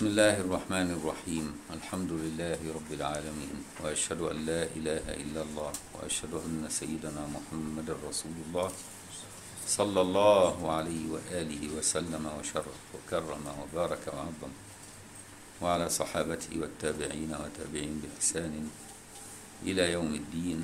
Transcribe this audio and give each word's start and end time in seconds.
بسم 0.00 0.16
الله 0.16 0.40
الرحمن 0.40 0.88
الرحيم. 0.96 1.46
الحمد 1.76 2.12
لله 2.12 2.60
رب 2.72 2.90
العالمين. 2.92 3.84
وأشهد 3.84 4.20
أن 4.32 4.36
لا 4.48 4.62
إله 4.72 5.04
إلا 5.12 5.40
الله. 5.44 5.72
وأشهد 5.92 6.32
أن 6.40 6.64
سيدنا 6.72 7.28
محمد 7.28 7.84
رسول 8.08 8.32
الله 8.48 8.70
صلى 9.68 10.00
الله 10.00 10.56
عليه 10.72 11.04
وآله 11.12 11.62
وسلم 11.76 12.24
وشرف 12.26 12.80
وكرم 12.96 13.44
وبارك 13.44 14.04
وعظم. 14.08 14.52
وعلى 15.60 15.86
صحابته 15.88 16.52
والتابعين 16.56 17.36
وتابعين 17.36 18.00
بإحسان 18.00 18.70
إلى 19.68 19.92
يوم 19.92 20.14
الدين. 20.14 20.60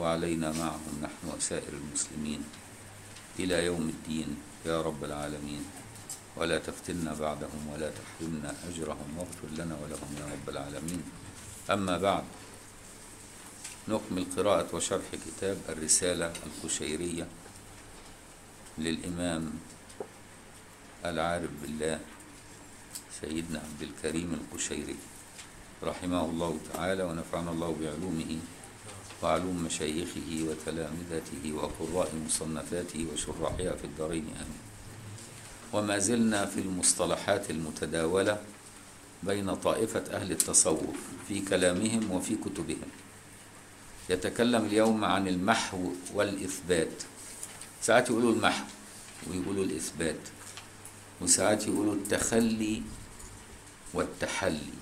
وعلينا 0.00 0.48
معهم 0.56 0.94
نحن 1.04 1.36
وسائر 1.36 1.72
المسلمين 1.76 2.40
إلى 3.36 3.68
يوم 3.68 3.84
الدين. 3.84 4.28
يا 4.64 4.80
رب 4.80 5.04
العالمين. 5.04 5.87
ولا 6.38 6.58
تفتنا 6.58 7.14
بعدهم 7.14 7.62
ولا 7.72 7.90
تحرمنا 7.90 8.54
أجرهم 8.68 9.18
واغفر 9.18 9.48
لنا 9.58 9.74
ولهم 9.82 10.10
يا 10.20 10.26
رب 10.32 10.48
العالمين. 10.48 11.02
أما 11.70 11.98
بعد 11.98 12.24
نكمل 13.88 14.26
قراءة 14.36 14.76
وشرح 14.76 15.04
كتاب 15.26 15.58
الرسالة 15.68 16.32
القشيرية 16.46 17.26
للإمام 18.78 19.52
العارف 21.04 21.50
بالله 21.62 22.00
سيدنا 23.20 23.58
عبد 23.58 23.82
الكريم 23.82 24.34
القشيري 24.34 24.96
رحمه 25.82 26.24
الله 26.24 26.58
تعالى 26.72 27.02
ونفعنا 27.02 27.50
الله 27.50 27.76
بعلومه 27.80 28.38
وعلوم 29.22 29.64
مشايخه 29.64 30.30
وتلامذته 30.48 31.52
وقراء 31.54 32.10
مصنفاته 32.26 33.06
وشراحها 33.12 33.72
في 33.72 33.84
الدارين. 33.84 34.26
آمين. 34.36 34.67
وما 35.72 35.98
زلنا 35.98 36.46
في 36.46 36.60
المصطلحات 36.60 37.50
المتداولة 37.50 38.42
بين 39.22 39.54
طائفة 39.54 40.04
أهل 40.10 40.32
التصوف 40.32 40.96
في 41.28 41.40
كلامهم 41.40 42.10
وفي 42.10 42.34
كتبهم. 42.36 42.88
يتكلم 44.10 44.64
اليوم 44.64 45.04
عن 45.04 45.28
المحو 45.28 45.92
والإثبات. 46.14 47.02
ساعات 47.82 48.10
يقولوا 48.10 48.32
المحو 48.32 48.64
ويقولوا 49.30 49.64
الإثبات 49.64 50.20
وساعات 51.20 51.66
يقولوا 51.66 51.94
التخلي 51.94 52.82
والتحلي. 53.94 54.78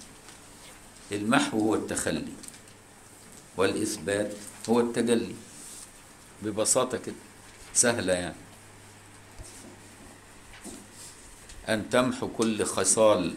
المحو 1.12 1.58
هو 1.58 1.74
التخلي 1.74 2.32
والإثبات 3.56 4.34
هو 4.68 4.80
التجلي. 4.80 5.34
ببساطة 6.42 6.98
كده 6.98 7.14
سهلة 7.74 8.12
يعني. 8.12 8.45
أن 11.68 11.90
تمحو 11.90 12.28
كل 12.28 12.64
خصال 12.64 13.34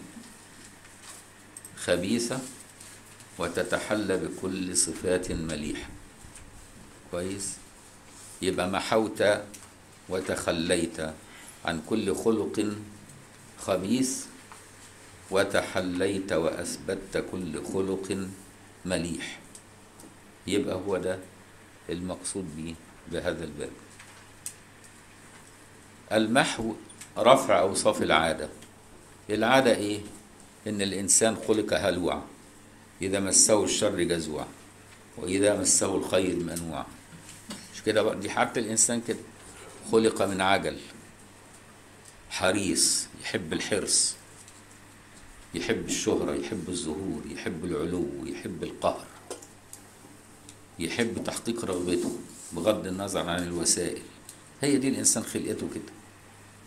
خبيثة 1.78 2.40
وتتحلى 3.40 4.18
بكل 4.18 4.78
صفات 4.78 5.32
مليحة. 5.32 5.90
كويس؟ 7.12 7.54
يبقى 8.42 8.70
محوت 8.70 9.24
وتخليت 10.10 10.98
عن 11.66 11.82
كل 11.90 12.16
خلق 12.16 12.74
خبيث 13.60 14.26
وتحليت 15.32 16.32
وأثبتت 16.34 17.26
كل 17.32 17.66
خلق 17.66 18.28
مليح. 18.86 19.40
يبقى 20.48 20.76
هو 20.76 20.98
ده 20.98 21.20
المقصود 21.90 22.58
به 22.58 22.76
بهذا 23.12 23.44
الباب. 23.44 23.72
المحو 26.12 26.74
رفع 27.18 27.60
أوصاف 27.60 28.02
العادة. 28.02 28.50
العادة 29.30 29.76
إيه؟ 29.76 30.02
إن 30.68 30.82
الإنسان 30.82 31.38
خلق 31.48 31.74
هلوعا. 31.74 32.22
إذا 33.02 33.20
مسه 33.20 33.64
الشر 33.64 34.04
جزوعا. 34.04 34.48
وإذا 35.18 35.60
مسه 35.62 35.96
الخير 35.96 36.36
منوعا. 36.36 36.86
مش 37.74 37.84
كده 37.84 38.02
بقى؟ 38.02 38.20
دي 38.20 38.30
حتى 38.30 38.60
الإنسان 38.60 39.02
كده. 39.08 39.20
خلق 39.92 40.22
من 40.22 40.42
عجل. 40.42 40.78
حريص. 42.30 43.08
يحب 43.22 43.54
الحرص. 43.54 44.16
يحب 45.54 45.86
الشهرة. 45.86 46.36
يحب 46.36 46.70
الظهور. 46.70 47.22
يحب 47.30 47.66
العلو. 47.66 48.08
يحب 48.26 48.64
القهر. 48.64 49.06
يحب 50.80 51.24
تحقيق 51.24 51.66
رغبته. 51.66 52.18
بغض 52.52 52.88
النظر 52.88 53.30
عن 53.30 53.44
الوسائل. 53.44 54.02
هي 54.62 54.78
دي 54.78 54.88
الإنسان 54.88 55.24
خلقته 55.24 55.70
كده. 55.76 55.99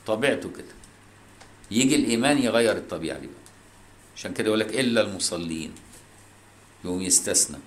طبيعته 0.06 0.50
كده. 0.50 0.74
يجي 1.70 1.96
الإيمان 1.96 2.38
يغير 2.38 2.76
الطبيعة 2.76 3.18
دي 3.18 3.26
بقى. 3.26 3.36
عشان 4.16 4.32
كده 4.34 4.46
يقول 4.46 4.60
لك 4.60 4.80
إلا 4.80 5.00
المصلين. 5.00 5.72
يقوم 6.84 7.02
يستثنى. 7.02 7.58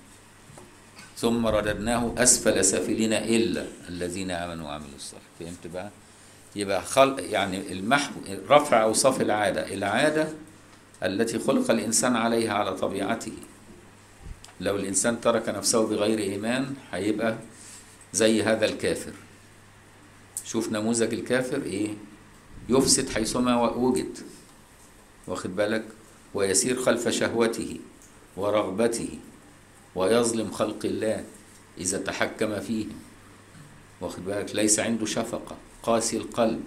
ثم 1.18 1.48
رددناه 1.48 2.16
أسفل 2.18 2.66
سافلين 2.66 3.14
إلا 3.14 3.66
الذين 3.90 4.32
آمنوا 4.32 4.66
وعملوا 4.66 4.96
الصالحات. 4.96 5.30
فهمت 5.40 5.68
بقى؟ 5.68 5.90
يبقى 6.56 6.82
خلق 6.82 7.24
يعني 7.24 7.72
المحو 7.72 8.12
رفع 8.50 8.84
أوصاف 8.84 9.22
العادة. 9.22 9.74
العادة 9.74 10.28
التي 11.04 11.40
خلق 11.40 11.72
الإنسان 11.72 12.16
عليها 12.16 12.54
على 12.54 12.76
طبيعته. 12.78 13.34
لو 14.60 14.76
الإنسان 14.76 15.22
ترك 15.22 15.50
نفسه 15.50 15.88
بغير 15.88 16.20
إيمان 16.20 16.76
هيبقى 16.92 17.38
زي 18.14 18.44
هذا 18.44 18.66
الكافر. 18.66 19.14
شوف 20.46 20.72
نموذج 20.72 21.14
الكافر 21.14 21.62
إيه؟ 21.62 21.90
يفسد 22.70 23.10
حيثما 23.10 23.70
وجد. 23.70 24.18
واخد 25.28 25.56
بالك؟ 25.56 25.86
ويسير 26.34 26.82
خلف 26.82 27.08
شهوته 27.08 27.80
ورغبته 28.38 29.20
ويظلم 29.96 30.52
خلق 30.52 30.86
الله 30.86 31.24
إذا 31.78 31.98
تحكم 31.98 32.60
فيهم 32.60 32.96
واخد 34.02 34.26
بالك؟ 34.26 34.56
ليس 34.56 34.80
عنده 34.80 35.06
شفقة 35.06 35.56
قاسي 35.84 36.18
القلب. 36.18 36.64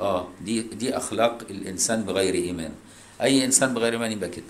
آه 0.00 0.28
دي 0.44 0.62
دي 0.62 0.96
أخلاق 0.96 1.46
الإنسان 1.50 2.02
بغير 2.02 2.34
إيمان. 2.34 2.72
أي 3.22 3.44
إنسان 3.44 3.74
بغير 3.74 3.92
إيمان 3.92 4.12
يبقى 4.12 4.28
كده. 4.28 4.44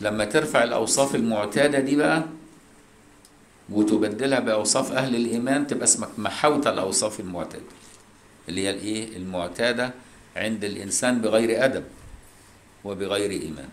لما 0.00 0.24
ترفع 0.24 0.64
الأوصاف 0.64 1.14
المعتادة 1.14 1.80
دي 1.80 1.96
بقى 1.96 2.24
وتبدلها 3.70 4.40
بأوصاف 4.40 4.92
أهل 4.92 5.16
الإيمان 5.16 5.66
تبقى 5.66 5.84
اسمك 5.84 6.08
محوت 6.18 6.66
الأوصاف 6.66 7.20
المعتادة. 7.20 7.64
اللي 8.48 8.60
هي 8.66 8.70
الإيه؟ 8.70 9.16
المعتادة 9.16 9.94
عند 10.36 10.64
الإنسان 10.64 11.20
بغير 11.20 11.64
أدب 11.64 11.84
وبغير 12.84 13.30
إيمان. 13.30 13.68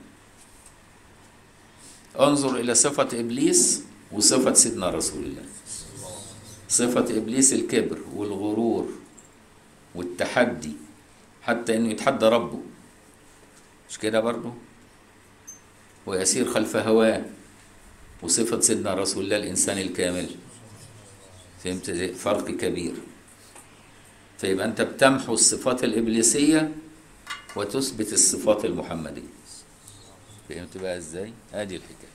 انظر 2.19 2.55
إلى 2.55 2.75
صفة 2.75 3.19
إبليس 3.19 3.83
وصفة 4.11 4.53
سيدنا 4.53 4.89
رسول 4.89 5.23
الله. 5.23 5.43
صفة 6.69 7.17
إبليس 7.17 7.53
الكبر 7.53 7.99
والغرور 8.15 8.89
والتحدي 9.95 10.71
حتى 11.41 11.77
إنه 11.77 11.89
يتحدى 11.89 12.25
ربه. 12.25 12.59
مش 13.89 13.99
كده 13.99 14.19
برضه؟ 14.19 14.53
ويسير 16.05 16.49
خلف 16.49 16.75
هواه 16.75 17.25
وصفة 18.21 18.59
سيدنا 18.59 18.93
رسول 18.93 19.23
الله 19.23 19.37
الإنسان 19.37 19.77
الكامل. 19.77 20.29
فهمت؟ 21.63 21.91
فرق 22.15 22.51
كبير. 22.51 22.93
فيبقى 24.41 24.65
أنت 24.65 24.81
بتمحو 24.81 25.33
الصفات 25.33 25.83
الإبليسية 25.83 26.71
وتثبت 27.55 28.13
الصفات 28.13 28.65
المحمدية. 28.65 29.31
فهمت 30.49 30.77
بقى 30.77 30.97
إزاي؟ 30.97 31.33
هذه 31.51 31.75
الحكاية. 31.75 32.11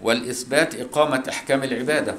والإثبات 0.00 0.74
إقامة 0.74 1.24
أحكام 1.28 1.62
العبادة. 1.62 2.14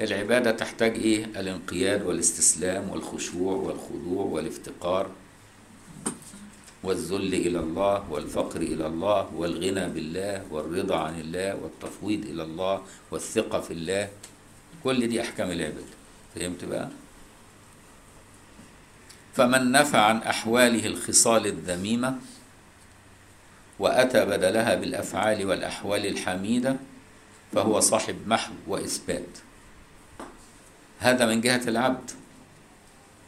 العبادة 0.00 0.50
تحتاج 0.50 0.94
إيه؟ 0.96 1.24
الانقياد 1.24 2.02
والاستسلام 2.02 2.90
والخشوع 2.90 3.52
والخضوع 3.54 4.24
والافتقار 4.24 5.10
والذل 6.82 7.34
إلى 7.34 7.58
الله 7.60 8.10
والفقر 8.10 8.60
إلى 8.60 8.86
الله 8.86 9.34
والغنى 9.34 9.88
بالله 9.88 10.44
والرضا 10.50 10.96
عن 10.98 11.20
الله 11.20 11.54
والتفويض 11.62 12.24
إلى 12.26 12.42
الله 12.42 12.82
والثقة 13.10 13.60
في 13.60 13.70
الله. 13.72 14.08
كل 14.84 15.06
دي 15.08 15.20
أحكام 15.20 15.50
العبادة. 15.50 15.97
فهمت 16.38 16.64
بقى؟ 16.64 16.88
فمن 19.34 19.72
نفى 19.72 19.96
عن 19.96 20.22
أحواله 20.22 20.86
الخصال 20.86 21.46
الذميمة 21.46 22.18
وأتى 23.78 24.24
بدلها 24.24 24.74
بالأفعال 24.74 25.46
والأحوال 25.46 26.06
الحميدة 26.06 26.76
فهو 27.52 27.80
صاحب 27.80 28.16
محو 28.26 28.52
وإثبات. 28.66 29.38
هذا 30.98 31.26
من 31.26 31.40
جهة 31.40 31.68
العبد 31.68 32.10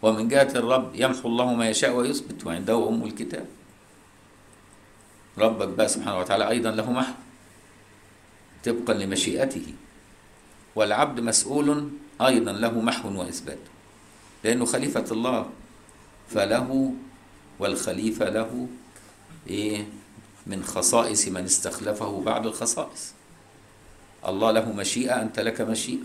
ومن 0.02 0.28
جهة 0.28 0.50
الرب 0.54 0.94
يمحو 0.94 1.28
الله 1.28 1.54
ما 1.54 1.68
يشاء 1.68 1.92
ويثبت 1.92 2.46
وعنده 2.46 2.88
أم 2.88 3.04
الكتاب. 3.04 3.46
ربك 5.38 5.68
بقى 5.68 5.88
سبحانه 5.88 6.18
وتعالى 6.18 6.48
أيضا 6.48 6.70
له 6.70 6.92
محو 6.92 7.12
طبقا 8.64 8.94
لمشيئته. 8.94 9.74
والعبد 10.74 11.20
مسؤول 11.20 11.90
أيضا 12.20 12.52
له 12.52 12.80
محو 12.80 13.20
وإثبات. 13.20 13.58
لأنه 14.44 14.64
خليفة 14.64 15.04
الله 15.10 15.46
فله 16.28 16.94
والخليفة 17.58 18.28
له 18.28 18.66
إيه؟ 19.46 19.86
من 20.46 20.64
خصائص 20.64 21.28
من 21.28 21.44
استخلفه 21.44 22.20
بعد 22.20 22.46
الخصائص. 22.46 23.12
الله 24.28 24.50
له 24.50 24.72
مشيئة 24.72 25.22
أنت 25.22 25.40
لك 25.40 25.60
مشيئة. 25.60 26.02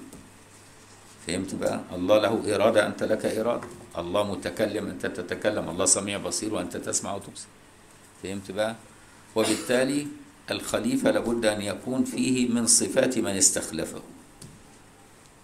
فهمت 1.27 1.55
بقى؟ 1.55 1.79
الله 1.95 2.17
له 2.19 2.55
إرادة 2.55 2.87
أنت 2.87 3.03
لك 3.03 3.25
إرادة. 3.25 3.67
الله 3.97 4.31
متكلم 4.31 4.87
أنت 4.87 5.05
تتكلم. 5.05 5.69
الله 5.69 5.85
سميع 5.85 6.17
بصير 6.17 6.53
وأنت 6.53 6.77
تسمع 6.77 7.15
وتبصر. 7.15 7.47
فهمت 8.23 8.51
بقى؟ 8.51 8.75
وبالتالي 9.35 10.07
الخليفة 10.51 11.11
لابد 11.11 11.45
أن 11.45 11.61
يكون 11.61 12.03
فيه 12.03 12.49
من 12.49 12.67
صفات 12.67 13.17
من 13.17 13.31
استخلفه. 13.31 14.01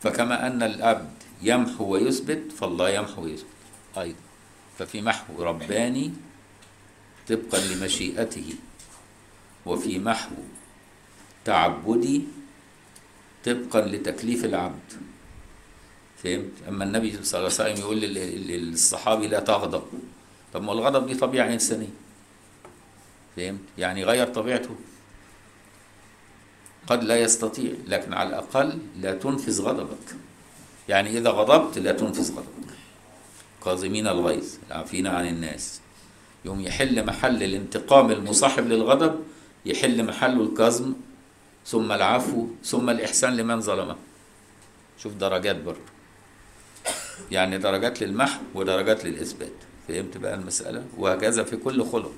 فكما 0.02 0.48
أن 0.48 0.64
العبد 0.64 1.12
يمحو 1.42 1.84
ويثبت 1.86 2.52
فالله 2.52 2.90
يمحو 2.90 3.24
ويثبت. 3.24 3.46
أيضا 3.98 4.20
ففي 4.80 5.02
محو 5.02 5.44
رباني 5.44 6.12
طبقا 7.30 7.58
لمشيئته 7.60 8.54
وفي 9.66 10.00
محو 10.00 10.36
تعبدي 11.46 12.22
طبقا 13.46 13.82
لتكليف 13.82 14.46
العبد. 14.46 14.94
فهمت؟ 16.24 16.52
أما 16.68 16.84
النبي 16.84 17.12
صلى 17.24 17.40
الله 17.40 17.60
عليه 17.60 17.72
وسلم 17.74 17.78
يقول 17.78 17.98
لل- 18.02 18.48
للصحابي 18.48 19.28
لا 19.28 19.40
تغضب. 19.40 19.84
طب 20.54 20.64
ما 20.64 20.72
الغضب 20.72 21.08
دي 21.08 21.16
طبيعة 21.16 21.54
إنسانية. 21.54 21.94
فهمت؟ 23.36 23.60
يعني 23.78 24.04
غير 24.04 24.28
طبيعته. 24.28 24.76
قد 26.88 27.04
لا 27.04 27.22
يستطيع 27.22 27.72
لكن 27.88 28.14
على 28.14 28.30
الأقل 28.30 28.80
لا 29.00 29.14
تنفذ 29.14 29.62
غضبك. 29.62 30.16
يعني 30.90 31.18
إذا 31.18 31.30
غضبت 31.30 31.78
لا 31.78 31.92
تنفذ 31.92 32.32
غضبك. 32.32 32.74
كاظمين 33.66 34.08
الغيظ 34.08 34.46
العافين 34.68 35.08
عن 35.08 35.28
الناس. 35.28 35.82
يوم 36.46 36.62
يحل 36.62 37.06
محل 37.06 37.44
الانتقام 37.44 38.12
المصاحب 38.12 38.68
للغضب 38.68 39.20
يحل 39.66 40.04
محله 40.04 40.44
الكظم 40.44 40.94
ثم 41.66 41.92
العفو 41.92 42.48
ثم 42.64 42.90
الإحسان 42.90 43.38
لمن 43.38 43.62
ظلمه. 43.62 43.96
شوف 44.98 45.14
درجات 45.14 45.56
برضه. 45.56 45.92
يعني 47.32 47.58
درجات 47.58 48.02
للمحو 48.02 48.42
ودرجات 48.56 49.06
للإثبات. 49.06 49.54
فهمت 49.88 50.18
بقى 50.18 50.36
المسألة؟ 50.36 50.86
وهكذا 50.98 51.44
في 51.44 51.58
كل 51.58 51.86
خلق. 51.86 52.14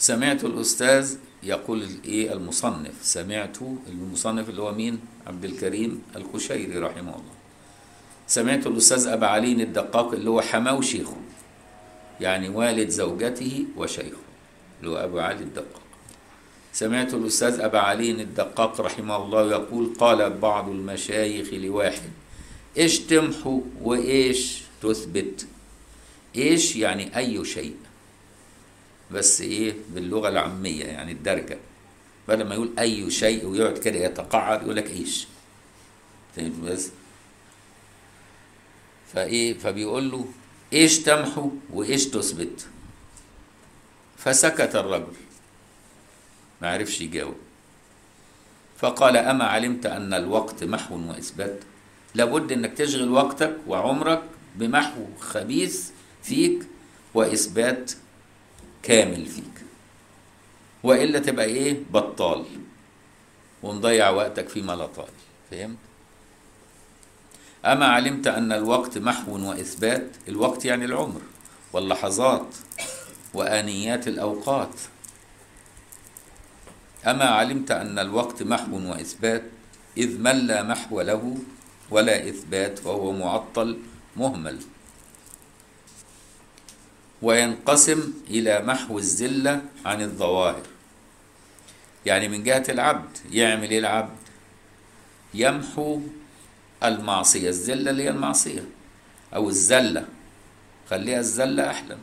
سمعت 0.00 0.44
الأستاذ 0.44 1.16
يقول 1.42 1.88
إيه 2.04 2.32
المصنف. 2.32 2.92
سمعت 3.02 3.56
المصنف 3.88 4.48
اللي 4.48 4.62
هو 4.62 4.72
مين؟ 4.72 5.00
عبد 5.26 5.44
الكريم 5.44 6.02
الكشيري 6.16 6.78
رحمه 6.78 7.00
الله. 7.00 7.34
سمعت 8.26 8.66
الأستاذ 8.66 9.06
أبا 9.06 9.26
علي 9.26 9.52
الدقاق 9.52 10.12
اللي 10.12 10.30
هو 10.30 10.40
حماه 10.40 10.74
وشيخه 10.74 11.16
يعني 12.20 12.48
والد 12.48 12.88
زوجته 12.88 13.64
وشيخه 13.76 14.16
اللي 14.80 14.90
هو 14.90 14.96
أبو 14.96 15.18
علي 15.18 15.42
الدقاق. 15.42 15.80
سمعت 16.72 17.14
الأستاذ 17.14 17.60
أبا 17.60 17.78
علي 17.78 18.10
الدقاق 18.10 18.80
رحمه 18.80 19.16
الله 19.16 19.50
يقول 19.50 19.94
قال 19.98 20.30
بعض 20.30 20.68
المشايخ 20.68 21.54
لواحد 21.54 22.10
إيش 22.78 22.98
تمحو 22.98 23.62
وإيش 23.82 24.62
تثبت؟ 24.82 25.46
إيش 26.36 26.76
يعني 26.76 27.16
أي 27.16 27.44
شيء؟ 27.44 27.76
بس 29.12 29.40
إيه؟ 29.40 29.74
باللغة 29.88 30.28
العامية 30.28 30.84
يعني 30.84 31.12
الدرجة. 31.12 31.58
بدل 32.28 32.44
ما 32.44 32.54
يقول 32.54 32.70
أي 32.78 33.10
شيء 33.10 33.46
ويقعد 33.46 33.78
كده 33.78 33.98
يتقعر 33.98 34.62
يقول 34.62 34.76
لك 34.76 34.90
إيش؟ 34.90 35.26
فهمت 36.36 36.60
بس؟ 36.60 36.90
فإيه؟ 39.12 39.58
فبيقول 39.58 40.10
له 40.10 40.26
إيش 40.72 40.98
تمحو 40.98 41.50
وإيش 41.70 42.06
تثبت؟ 42.06 42.66
فسكت 44.18 44.76
الرجل. 44.76 45.12
ما 46.62 46.70
عرفش 46.70 47.00
يجاوب. 47.00 47.36
فقال 48.78 49.16
أما 49.16 49.44
علمت 49.44 49.86
أن 49.86 50.14
الوقت 50.14 50.64
محو 50.64 51.08
وإثبات؟ 51.08 51.60
لابد 52.14 52.52
إنك 52.52 52.72
تشغل 52.72 53.10
وقتك 53.10 53.56
وعمرك 53.66 54.22
بمحو 54.56 55.06
خبيث 55.20 55.90
فيك 56.22 56.62
وإثبات 57.14 57.92
كامل 58.82 59.26
فيك. 59.26 59.64
وإلا 60.82 61.18
تبقى 61.18 61.44
إيه؟ 61.44 61.80
بطال. 61.90 62.44
ومضيع 63.62 64.10
وقتك 64.10 64.48
فيما 64.48 64.72
لا 64.72 64.86
طال 64.86 65.08
فهمت؟ 65.50 65.76
أما 67.64 67.86
علمت 67.86 68.26
أن 68.26 68.52
الوقت 68.52 68.98
محو 68.98 69.48
وإثبات 69.48 70.06
الوقت 70.28 70.64
يعني 70.64 70.84
العمر 70.84 71.20
واللحظات 71.72 72.54
وآنيات 73.34 74.08
الأوقات. 74.08 74.74
أما 77.06 77.24
علمت 77.24 77.70
أن 77.70 77.98
الوقت 77.98 78.42
محو 78.42 78.90
وإثبات 78.90 79.42
إذ 79.96 80.18
من 80.18 80.46
لا 80.46 80.62
محو 80.62 81.00
له 81.00 81.36
ولا 81.90 82.28
إثبات 82.28 82.78
فهو 82.78 83.12
معطل 83.12 83.78
مهمل. 84.16 84.58
وينقسم 87.22 88.12
إلى 88.30 88.62
محو 88.62 88.98
الزلة 88.98 89.62
عن 89.84 90.02
الظواهر. 90.02 90.62
يعني 92.06 92.28
من 92.28 92.42
جهة 92.42 92.64
العبد 92.68 93.18
يعمل 93.30 93.70
إيه 93.70 93.78
العبد؟ 93.78 94.16
يمحو 95.34 96.00
المعصية. 96.84 97.48
الزلة 97.48 97.90
اللي 97.90 98.02
هي 98.02 98.10
المعصية 98.10 98.64
أو 99.34 99.48
الزلة. 99.48 100.04
خليها 100.90 101.18
الزلة 101.18 101.70
أحلى. 101.70 101.98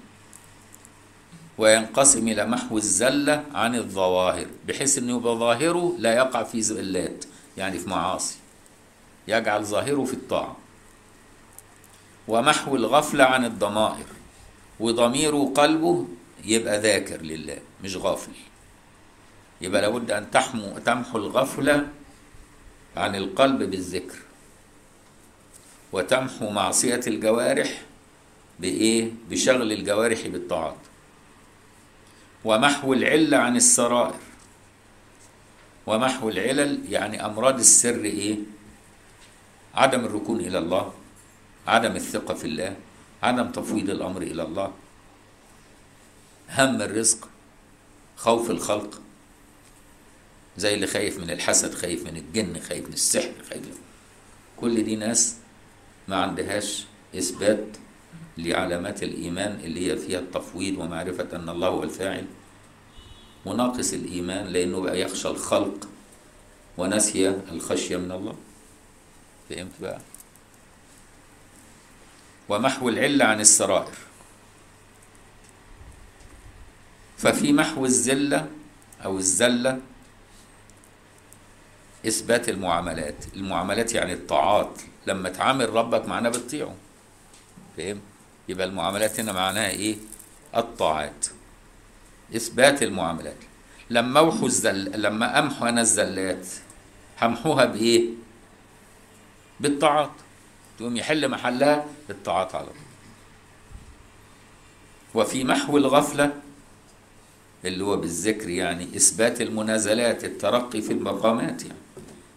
وينقسم 1.57 2.27
إلى 2.27 2.45
محو 2.45 2.77
الزلة 2.77 3.43
عن 3.53 3.75
الظواهر 3.75 4.45
بحيث 4.67 4.97
أنه 4.97 5.17
يبقى 5.17 5.35
ظاهره 5.35 5.95
لا 5.99 6.13
يقع 6.13 6.43
في 6.43 6.61
زلات 6.61 7.25
يعني 7.57 7.79
في 7.79 7.89
معاصي. 7.89 8.35
يجعل 9.27 9.65
ظاهره 9.65 10.03
في 10.03 10.13
الطاعة. 10.13 10.57
ومحو 12.27 12.75
الغفلة 12.75 13.23
عن 13.23 13.45
الضمائر. 13.45 14.05
وضميره 14.79 15.53
قلبه 15.55 16.07
يبقى 16.45 16.79
ذاكر 16.81 17.21
لله 17.21 17.57
مش 17.83 17.95
غافل. 17.95 18.31
يبقى 19.61 19.81
لابد 19.81 20.11
أن 20.11 20.31
تحمو 20.31 20.77
تمحو 20.85 21.17
الغفلة 21.17 21.87
عن 22.97 23.15
القلب 23.15 23.63
بالذكر. 23.63 24.17
وتمحو 25.91 26.49
معصية 26.49 26.99
الجوارح 27.07 27.81
بإيه؟ 28.59 29.11
بشغل 29.29 29.71
الجوارح 29.71 30.27
بالطاعات 30.27 30.77
ومحو 32.45 32.93
العلة 32.93 33.37
عن 33.37 33.55
السرائر. 33.55 34.19
ومحو 35.87 36.29
العلل 36.29 36.91
يعني 36.91 37.25
أمراض 37.25 37.59
السر 37.59 38.03
إيه؟ 38.05 38.35
عدم 39.75 40.05
الركون 40.05 40.39
إلى 40.39 40.57
الله 40.57 40.93
عدم 41.67 41.95
الثقة 41.95 42.33
في 42.33 42.45
الله. 42.45 42.75
عدم 43.23 43.51
تفويض 43.51 43.89
الأمر 43.89 44.21
إلى 44.21 44.43
الله. 44.43 44.71
هم 46.49 46.81
الرزق 46.81 47.29
خوف 48.17 48.51
الخلق 48.51 49.01
زي 50.57 50.73
اللي 50.73 50.87
خايف 50.87 51.19
من 51.19 51.31
الحسد 51.31 51.73
خايف 51.73 52.03
من 52.03 52.17
الجن 52.17 52.59
خايف 52.59 52.87
من 52.87 52.93
السحر 52.93 53.31
خايف 53.49 53.77
كل 54.57 54.83
دي 54.83 54.95
ناس 54.95 55.35
ما 56.07 56.15
عندهاش 56.15 56.85
إثبات 57.17 57.65
لعلامات 58.37 59.03
الإيمان 59.03 59.59
اللي 59.63 59.91
هي 59.91 59.97
فيها 59.97 60.19
التفويض 60.19 60.77
ومعرفة 60.77 61.35
أن 61.35 61.49
الله 61.49 61.67
هو 61.67 61.83
الفاعل. 61.83 62.25
وناقص 63.45 63.93
الإيمان 63.93 64.47
لأنه 64.47 64.79
بقى 64.81 65.01
يخشى 65.01 65.27
الخلق 65.27 65.87
ونسي 66.77 67.29
الخشية 67.29 67.97
من 67.97 68.11
الله. 68.11 68.35
فهمت 69.49 69.71
بقى؟ 69.81 70.01
ومحو 72.49 72.89
العلة 72.89 73.25
عن 73.25 73.39
السرائر. 73.39 73.93
ففي 77.17 77.53
محو 77.53 77.85
الزلة 77.85 78.47
أو 79.05 79.17
الزلة 79.17 79.79
إثبات 82.07 82.49
المعاملات 82.49 83.25
المعاملات 83.35 83.93
يعني 83.93 84.13
الطاعات. 84.13 84.81
لما 85.07 85.29
تعامل 85.29 85.69
ربك 85.69 86.07
معناه 86.07 86.29
بتطيعه. 86.29 86.75
فهم؟ 87.77 88.01
يبقى 88.49 88.65
المعاملات 88.67 89.19
هنا 89.19 89.31
معناها 89.31 89.69
إيه؟ 89.69 89.97
الطاعات. 90.55 91.25
إثبات 92.35 92.83
المعاملات. 92.83 93.37
لما 93.89 94.19
اوحو 94.19 94.45
الزل 94.45 95.01
لما 95.01 95.39
أمحو 95.39 95.65
أنا 95.65 95.81
الزلات 95.81 96.47
همحوها 97.21 97.65
بإيه؟ 97.65 98.09
بالطاعات. 99.59 100.11
تقوم 100.77 100.97
يحل 100.97 101.29
محلها 101.29 101.85
الطاعات 102.09 102.55
على 102.55 102.65
طول. 102.65 102.75
وفي 105.15 105.43
محو 105.43 105.77
الغفلة 105.77 106.33
اللي 107.65 107.83
هو 107.83 107.97
بالذكر 107.97 108.49
يعني 108.49 108.95
إثبات 108.95 109.41
المنازلات 109.41 110.23
الترقي 110.23 110.81
في 110.81 110.93
المقامات 110.93 111.63
يعني. 111.63 111.77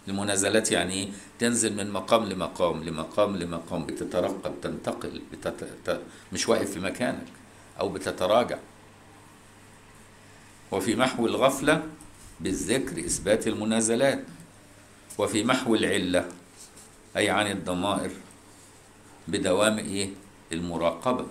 المنازلات 0.09 0.73
يعني 0.73 0.95
إيه؟ 0.95 1.09
تنزل 1.39 1.77
من 1.77 1.91
مقام 1.91 2.25
لمقام 2.25 2.85
لمقام 2.85 3.37
لمقام 3.37 3.87
بتترقى 3.87 4.51
بتنتقل 4.51 5.23
بتت... 5.33 6.01
مش 6.33 6.49
واقف 6.49 6.71
في 6.71 6.81
مكانك 6.81 7.27
أو 7.81 7.89
بتتراجع. 7.89 8.59
وفي 10.73 10.97
محو 10.97 11.27
الغفلة 11.27 11.83
بالذكر 12.41 12.99
إثبات 13.07 13.47
المنازلات. 13.47 14.25
وفي 15.19 15.45
محو 15.45 15.75
العلة 15.75 16.29
أي 17.17 17.31
عن 17.31 17.51
الضمائر 17.51 18.11
بدوام 19.31 19.79
إيه؟ 19.79 20.11
المراقبة. 20.53 21.27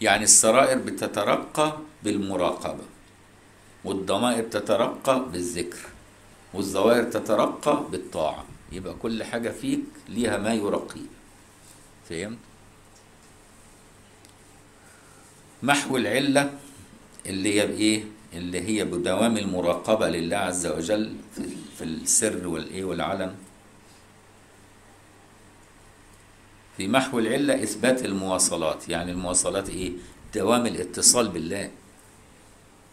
يعني 0.00 0.24
السرائر 0.24 0.78
بتترقى 0.78 1.78
بالمراقبة 2.02 2.84
والضمائر 3.84 4.42
تترقى 4.44 5.24
بالذكر 5.32 5.78
والظواهر 6.54 7.02
تترقى 7.04 7.84
بالطاعة. 7.90 8.44
يبقى 8.72 8.94
كل 8.94 9.24
حاجة 9.24 9.50
فيك 9.50 9.80
ليها 10.08 10.38
ما 10.38 10.54
يرقيه 10.54 11.08
فهمت؟ 12.08 12.38
محو 15.62 15.96
العلة 15.96 16.58
اللي 17.26 17.60
هي 17.60 17.66
بإيه؟ 17.66 18.04
اللي 18.34 18.60
هي 18.60 18.84
بدوام 18.84 19.36
المراقبة 19.36 20.08
لله 20.08 20.36
عز 20.36 20.66
وجل 20.66 21.16
في, 21.78 21.84
السر 21.84 22.46
والإيه 22.48 22.84
والعلن. 22.84 23.34
في 26.76 26.88
محو 26.88 27.18
العلة 27.18 27.62
إثبات 27.62 28.04
المواصلات. 28.04 28.88
يعني 28.88 29.12
المواصلات 29.12 29.68
إيه؟ 29.68 29.92
دوام 30.34 30.66
الاتصال 30.66 31.28
بالله. 31.28 31.70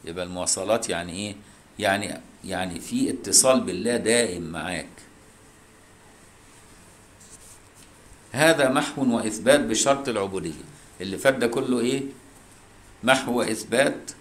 يبقى 0.05 0.25
المواصلات 0.25 0.89
يعني 0.89 1.13
إيه؟ 1.13 1.35
يعني 1.79 2.21
يعني 2.43 2.79
في 2.79 3.09
اتصال 3.09 3.61
بالله 3.61 3.97
دائم 3.97 4.43
معاك. 4.43 4.88
هذا 8.31 8.69
محو 8.69 9.15
وإثبات 9.17 9.59
بشرط 9.59 10.09
العبودية. 10.09 10.63
اللي 11.01 11.17
فات 11.17 11.33
ده 11.33 11.47
كله 11.47 11.79
إيه؟ 11.79 12.01
محو 13.03 13.39
وإثبات 13.39 14.11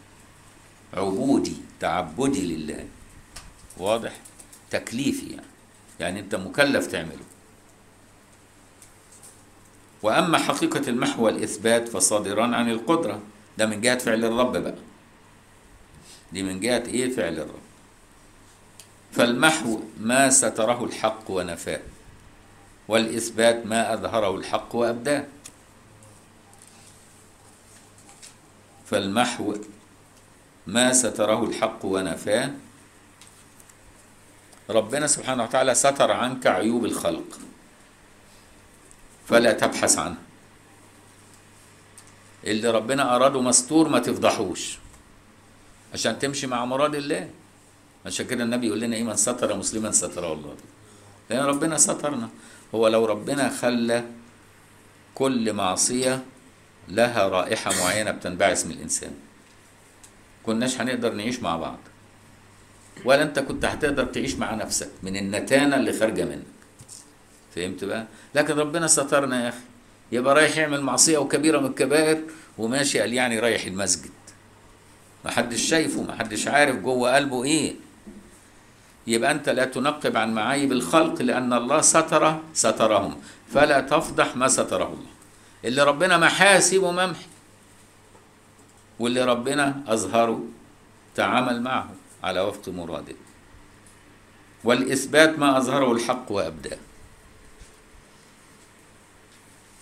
عبودي 0.95 1.57
تعبدي 1.81 2.57
لله. 2.57 2.85
واضح؟ 3.79 4.13
تكليفي 4.71 5.27
يعني. 5.31 5.47
يعني 6.01 6.21
أنت 6.21 6.35
مكلف 6.35 6.87
تعمله. 6.87 7.25
وأما 10.03 10.39
حقيقة 10.39 10.89
المحو 10.89 11.25
والإثبات 11.25 11.89
فصادران 11.89 12.55
عن 12.55 12.71
القدرة. 12.71 13.21
ده 13.59 13.67
من 13.67 13.81
جهة 13.81 13.99
فعل 13.99 14.25
الرب 14.25 14.57
بقى. 14.57 14.75
دي 16.33 16.43
من 16.43 16.61
جهة 16.61 16.83
إيه 16.87 17.11
فعل 17.17 17.35
الرب؟ 17.39 17.61
فالمحو 19.13 19.81
ما 20.01 20.31
ستره 20.31 20.85
الحق 20.85 21.31
ونفاه 21.31 21.81
والإثبات 22.89 23.67
ما 23.67 23.95
أظهره 23.95 24.37
الحق 24.37 24.75
وأبداه. 24.75 25.25
فالمحو 28.87 29.55
ما 30.67 30.93
ستره 30.93 31.45
الحق 31.45 31.85
ونفاه 31.85 32.51
ربنا 34.71 35.07
سبحانه 35.07 35.43
وتعالى 35.43 35.75
ستر 35.75 36.13
عنك 36.13 36.47
عيوب 36.47 36.85
الخلق. 36.85 37.39
فلا 39.31 39.53
تبحث 39.53 39.99
عنها 39.99 40.19
اللي 42.45 42.71
ربنا 42.71 43.17
أراده 43.17 43.41
مستور 43.41 43.89
ما 43.89 43.99
تفضحوش. 43.99 44.79
عشان 45.95 46.19
تمشي 46.19 46.47
مع 46.47 46.65
مراد 46.65 46.95
الله. 46.95 47.31
عشان 48.07 48.27
كده 48.27 48.45
النبي 48.45 48.67
يقول 48.67 48.81
لنا 48.81 48.97
إيه؟ 48.97 49.03
من 49.03 49.17
ستر 49.17 49.57
مسلما 49.57 49.91
ستره 49.91 50.33
الله 50.33 50.55
لأن 51.31 51.45
ربنا 51.45 51.77
سترنا. 51.77 52.29
هو 52.75 52.89
لو 52.89 53.05
ربنا 53.05 53.49
خلى 53.49 54.05
كل 55.15 55.53
معصية 55.53 56.23
لها 56.89 57.29
رائحة 57.29 57.71
معينة 57.85 58.11
بتنبعث 58.11 58.67
من 58.67 58.73
الإنسان. 58.73 59.15
كناش 60.47 60.81
هنقدر 60.81 61.13
نعيش 61.13 61.41
مع 61.41 61.57
بعض. 61.57 61.79
ولا 63.05 63.23
أنت 63.23 63.39
كنت 63.39 63.65
هتقدر 63.65 64.05
تعيش 64.05 64.35
مع 64.35 64.55
نفسك 64.55 64.91
من 65.03 65.17
النتانة 65.17 65.77
اللي 65.77 65.93
خارجة 65.93 66.25
منك. 66.25 66.60
فهمت 67.55 67.85
بقى؟ 67.85 68.07
لكن 68.35 68.55
ربنا 68.59 68.87
سترنا 68.87 69.45
يا 69.45 69.49
أخي. 69.49 69.59
يبقى 70.13 70.35
رايح 70.35 70.57
يعمل 70.57 70.81
معصية 70.81 71.19
وكبيرة 71.19 71.59
من 71.59 71.67
الكبائر 71.67 72.23
وماشي 72.59 73.01
قال 73.01 73.13
يعني 73.15 73.39
رايح 73.39 73.65
المسجد. 73.65 74.11
ما 75.25 75.31
حدش 75.31 75.61
شايفه 75.61 76.03
ما 76.03 76.15
حدش 76.19 76.49
عارف 76.49 76.77
جوه 76.77 77.15
قلبه 77.17 77.45
إيه. 77.45 77.75
يبقى 79.07 79.31
أنت 79.31 79.49
لا 79.49 79.65
تنقب 79.65 80.17
عن 80.17 80.35
معايب 80.35 80.73
الخلق 80.73 81.23
لأن 81.23 81.53
الله 81.53 81.81
ستر 81.81 82.39
سترهم. 82.55 83.17
فلا 83.55 83.81
تفضح 83.81 84.37
ما 84.37 84.49
ستره 84.49 84.85
الله 84.87 85.11
اللي 85.65 85.83
ربنا 85.83 86.19
محاسبه 86.19 86.91
ممحي. 86.91 87.27
واللي 88.99 89.25
ربنا 89.25 89.83
أظهره 89.89 90.45
تعامل 91.15 91.63
معه 91.63 91.91
على 92.23 92.41
وفق 92.41 92.69
مراده 92.69 93.15
والإثبات 94.65 95.39
ما 95.39 95.59
أظهره 95.59 95.93
الحق 95.93 96.33
وأبداه. 96.33 96.79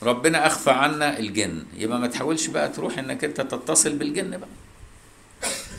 ربنا 0.03 0.47
أخفى 0.47 0.71
عنا 0.71 1.19
الجن. 1.19 1.65
يبقى 1.77 1.99
ما 1.99 2.07
تحاولش 2.07 2.47
بقى 2.47 2.69
تروح 2.69 2.99
إنك 2.99 3.25
أنت 3.25 3.41
تتصل 3.41 3.97
بالجن 3.97 4.31
بقى. 4.39 4.49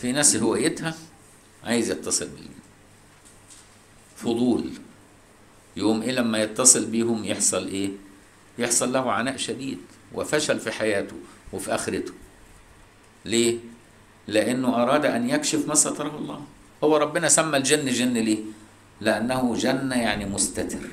في 0.01 0.11
ناس 0.11 0.35
هوايتها 0.35 0.95
عايز 1.63 1.91
يتصل 1.91 2.27
بالجن. 2.27 2.49
فضول. 4.17 4.69
يوم 5.75 6.01
إيه 6.01 6.11
لما 6.11 6.43
يتصل 6.43 6.85
بيهم 6.85 7.25
يحصل 7.25 7.67
إيه؟ 7.67 7.89
يحصل 8.57 8.93
له 8.93 9.11
عناء 9.11 9.37
شديد 9.37 9.77
وفشل 10.13 10.59
في 10.59 10.71
حياته 10.71 11.15
وفي 11.53 11.75
آخرته. 11.75 12.13
ليه؟ 13.25 13.57
لأنه 14.27 14.83
أراد 14.83 15.05
أن 15.05 15.29
يكشف 15.29 15.67
ما 15.67 15.75
ستره 15.75 16.17
الله. 16.17 16.41
هو 16.83 16.97
ربنا 16.97 17.29
سمى 17.29 17.57
الجن 17.57 17.85
جن 17.85 18.13
ليه؟ 18.13 18.39
لأنه 19.01 19.55
جن 19.55 19.91
يعني 19.91 20.25
مستتر. 20.25 20.89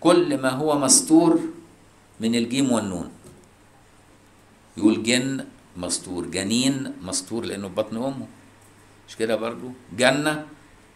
كل 0.00 0.38
ما 0.38 0.50
هو 0.50 0.78
مستور 0.78 1.40
من 2.20 2.34
الجيم 2.34 2.72
والنون. 2.72 3.10
يقول 4.76 5.02
جن 5.02 5.44
مستور. 5.76 6.26
جنين 6.26 6.92
مستور 7.02 7.44
لأنه 7.44 7.68
في 7.68 7.74
بطن 7.74 7.96
أمه. 7.96 8.26
مش 9.08 9.16
كده 9.16 9.36
برضو؟ 9.36 9.72
جنة 9.96 10.46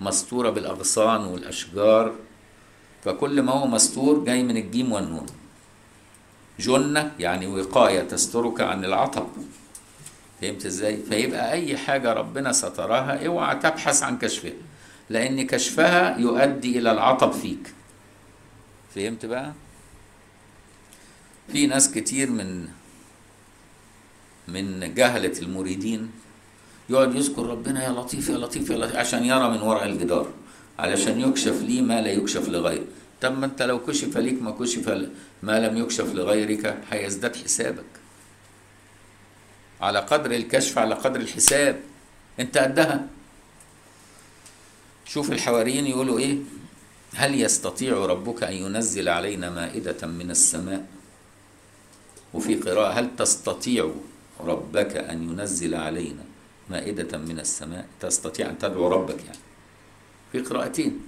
مستورة 0.00 0.50
بالأغصان 0.50 1.20
والأشجار. 1.20 2.14
فكل 3.04 3.42
ما 3.42 3.52
هو 3.52 3.66
مستور 3.66 4.24
جاي 4.24 4.42
من 4.42 4.56
الجيم 4.56 4.92
والنون. 4.92 5.26
جنة 6.60 7.12
يعني 7.18 7.46
وقاية 7.46 8.00
تسترك 8.00 8.60
عن 8.60 8.84
العطب. 8.84 9.26
فهمت 10.40 10.66
إزاي؟ 10.66 10.96
فيبقى 10.96 11.52
أي 11.52 11.76
حاجة 11.76 12.12
ربنا 12.12 12.52
سترها 12.52 13.26
اوعى 13.26 13.56
تبحث 13.56 14.02
عن 14.02 14.18
كشفها. 14.18 14.52
لأن 15.10 15.46
كشفها 15.46 16.18
يؤدي 16.18 16.78
إلى 16.78 16.90
العطب 16.90 17.32
فيك. 17.32 17.72
فهمت 18.94 19.26
بقى؟ 19.26 19.52
في 21.52 21.66
ناس 21.66 21.90
كتير 21.90 22.30
من 22.30 22.68
من 24.48 24.94
جهلة 24.94 25.38
المريدين 25.42 26.10
يقعد 26.88 27.14
يذكر 27.14 27.46
ربنا 27.46 27.84
يا 27.84 27.90
لطيف 27.90 28.28
يا 28.28 28.38
لطيف 28.38 28.70
يا 28.70 28.76
لطيف 28.76 28.96
عشان 28.96 29.24
يرى 29.24 29.50
من 29.50 29.62
وراء 29.62 29.84
الجدار 29.86 30.32
علشان 30.78 31.20
يكشف 31.20 31.62
لي 31.62 31.82
ما 31.82 32.00
لا 32.00 32.12
يكشف 32.12 32.48
لغيره 32.48 32.84
طب 33.24 33.38
ما 33.38 33.46
انت 33.46 33.62
لو 33.62 33.84
كشف 33.86 34.16
ليك 34.16 34.42
ما 34.42 34.50
كشف 34.50 34.88
ما 35.42 35.60
لم 35.68 35.76
يكشف 35.76 36.14
لغيرك 36.14 36.78
هيزداد 36.90 37.36
حسابك. 37.36 37.84
على 39.80 39.98
قدر 39.98 40.30
الكشف 40.30 40.78
على 40.78 40.94
قدر 40.94 41.20
الحساب. 41.20 41.80
انت 42.40 42.58
قدها. 42.58 43.06
شوف 45.04 45.32
الحواريين 45.32 45.86
يقولوا 45.86 46.18
إيه؟ 46.18 46.38
هل 47.14 47.40
يستطيع 47.40 48.06
ربك 48.06 48.42
أن 48.42 48.52
ينزل 48.52 49.08
علينا 49.08 49.50
مائدة 49.50 50.06
من 50.06 50.30
السماء 50.30 50.86
وفي 52.34 52.54
قراءة 52.54 52.92
هل 52.92 53.16
تستطيع 53.16 53.90
ربك 54.40 54.96
أن 54.96 55.22
ينزل 55.22 55.74
علينا 55.74 56.24
مائدة 56.70 57.18
من 57.18 57.38
السماء؟ 57.40 57.86
تستطيع 58.00 58.50
أن 58.50 58.58
تدعو 58.58 58.88
ربك 58.88 59.24
يعني. 59.24 59.38
في 60.32 60.40
قراءتين. 60.40 61.00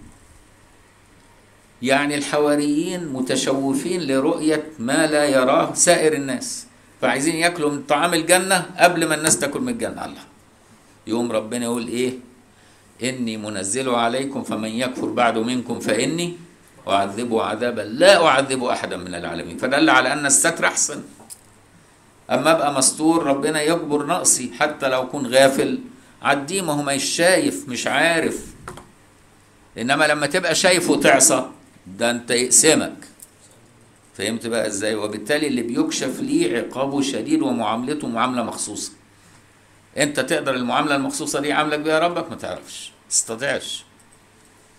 يعني 1.83 2.15
الحواريين 2.15 3.09
متشوفين 3.09 4.01
لرؤية 4.07 4.65
ما 4.79 5.07
لا 5.07 5.25
يراه 5.25 5.75
سائر 5.75 6.13
الناس 6.13 6.67
فعايزين 7.01 7.37
ياكلوا 7.37 7.71
من 7.71 7.83
طعام 7.83 8.15
الجنة 8.15 8.67
قبل 8.79 9.09
ما 9.09 9.15
الناس 9.15 9.39
تاكل 9.39 9.61
من 9.61 9.69
الجنة. 9.69 10.05
الله. 10.05 10.25
يوم 11.07 11.33
ربنا 11.33 11.65
يقول 11.65 11.89
إيه؟ 11.89 12.13
إني 13.03 13.37
منزل 13.37 13.89
عليكم 13.91 14.43
فمن 14.43 14.69
يكفر 14.69 15.07
بعد 15.07 15.39
منكم 15.39 15.81
فإني 15.81 16.37
أعذبه 16.89 17.43
عذابا. 17.43 17.83
لا 17.83 18.27
أعذب 18.27 18.65
أحدا 18.65 18.97
من 18.97 19.15
العالمين. 19.15 19.59
فدل 19.59 19.91
على 19.91 20.13
أن 20.13 20.27
الستر 20.27 20.67
أحسن. 20.67 21.03
أما 22.31 22.53
أبقى 22.53 22.75
مستور 22.75 23.23
ربنا 23.27 23.63
يجبر 23.63 24.07
نقصي 24.07 24.53
حتى 24.59 24.89
لو 24.89 25.09
كن 25.09 25.27
غافل. 25.27 25.79
عديه 26.23 26.63
ما 26.63 26.73
هو 26.73 26.83
مش 26.83 27.05
شايف 27.05 27.69
مش 27.69 27.87
عارف. 27.87 28.47
إنما 29.79 30.05
لما 30.05 30.27
تبقى 30.27 30.55
شايف 30.55 30.91
وتعصى 30.91 31.47
ده 31.87 32.11
أنت 32.11 32.31
يقسمك. 32.31 32.97
فهمت 34.19 34.47
بقى 34.47 34.67
إزاي؟ 34.67 34.95
وبالتالي 34.95 35.47
اللي 35.47 35.63
بيكشف 35.63 36.21
ليه 36.21 36.59
عقابه 36.59 37.01
شديد 37.03 37.43
ومعاملته 37.43 38.09
معاملة 38.09 38.43
مخصوصة. 38.43 38.93
أنت 39.97 40.21
تقدر 40.21 40.55
المعاملة 40.55 40.97
المخصوصة 40.97 41.41
دي 41.41 41.53
عاملك 41.53 41.79
بيها؟ 41.79 41.99
ربك 41.99 42.31
ما 42.31 42.37
تعرفش 42.37 42.93
تستطيعش. 43.11 43.85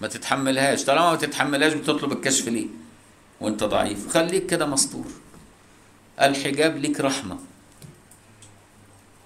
ما 0.02 0.08
تتحملهاش. 0.08 0.84
طالما 0.84 1.10
ما 1.12 1.16
تتحملهاش 1.16 1.74
بتطلب 1.74 2.12
الكشف 2.12 2.48
ليه؟ 2.48 2.68
وأنت 3.42 3.64
ضعيف. 3.64 4.08
خليك 4.14 4.46
كده 4.46 4.66
مستور. 4.66 5.06
الحجاب 6.22 6.78
ليك 6.78 7.00
رحمة. 7.00 7.40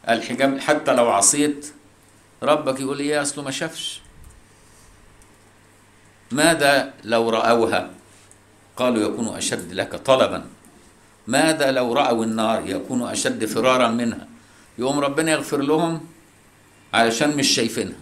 الحجاب 0.10 0.60
حتى 0.60 0.94
لو 0.94 1.10
عصيت 1.10 1.74
ربك 2.44 2.80
يقول 2.80 3.00
إيه 3.00 3.22
اصله 3.22 3.44
ما 3.44 3.52
شافش. 3.52 4.02
ماذا 6.32 6.94
لو 7.04 7.30
رأوها؟ 7.30 7.92
قالوا 8.78 9.04
يكون 9.04 9.28
أشد 9.28 9.74
لك 9.74 9.96
طلبا. 9.96 10.46
ماذا 11.28 11.72
لو 11.72 11.94
رأوا 11.94 12.26
النار 12.26 12.70
يكون 12.70 13.04
أشد 13.10 13.46
فرارا 13.46 13.88
منها؟ 13.88 14.28
يقوم 14.78 15.00
ربنا 15.00 15.32
يغفر 15.32 15.62
لهم 15.62 16.08
علشان 16.94 17.38
مش 17.38 17.48
شايفينها. 17.48 18.00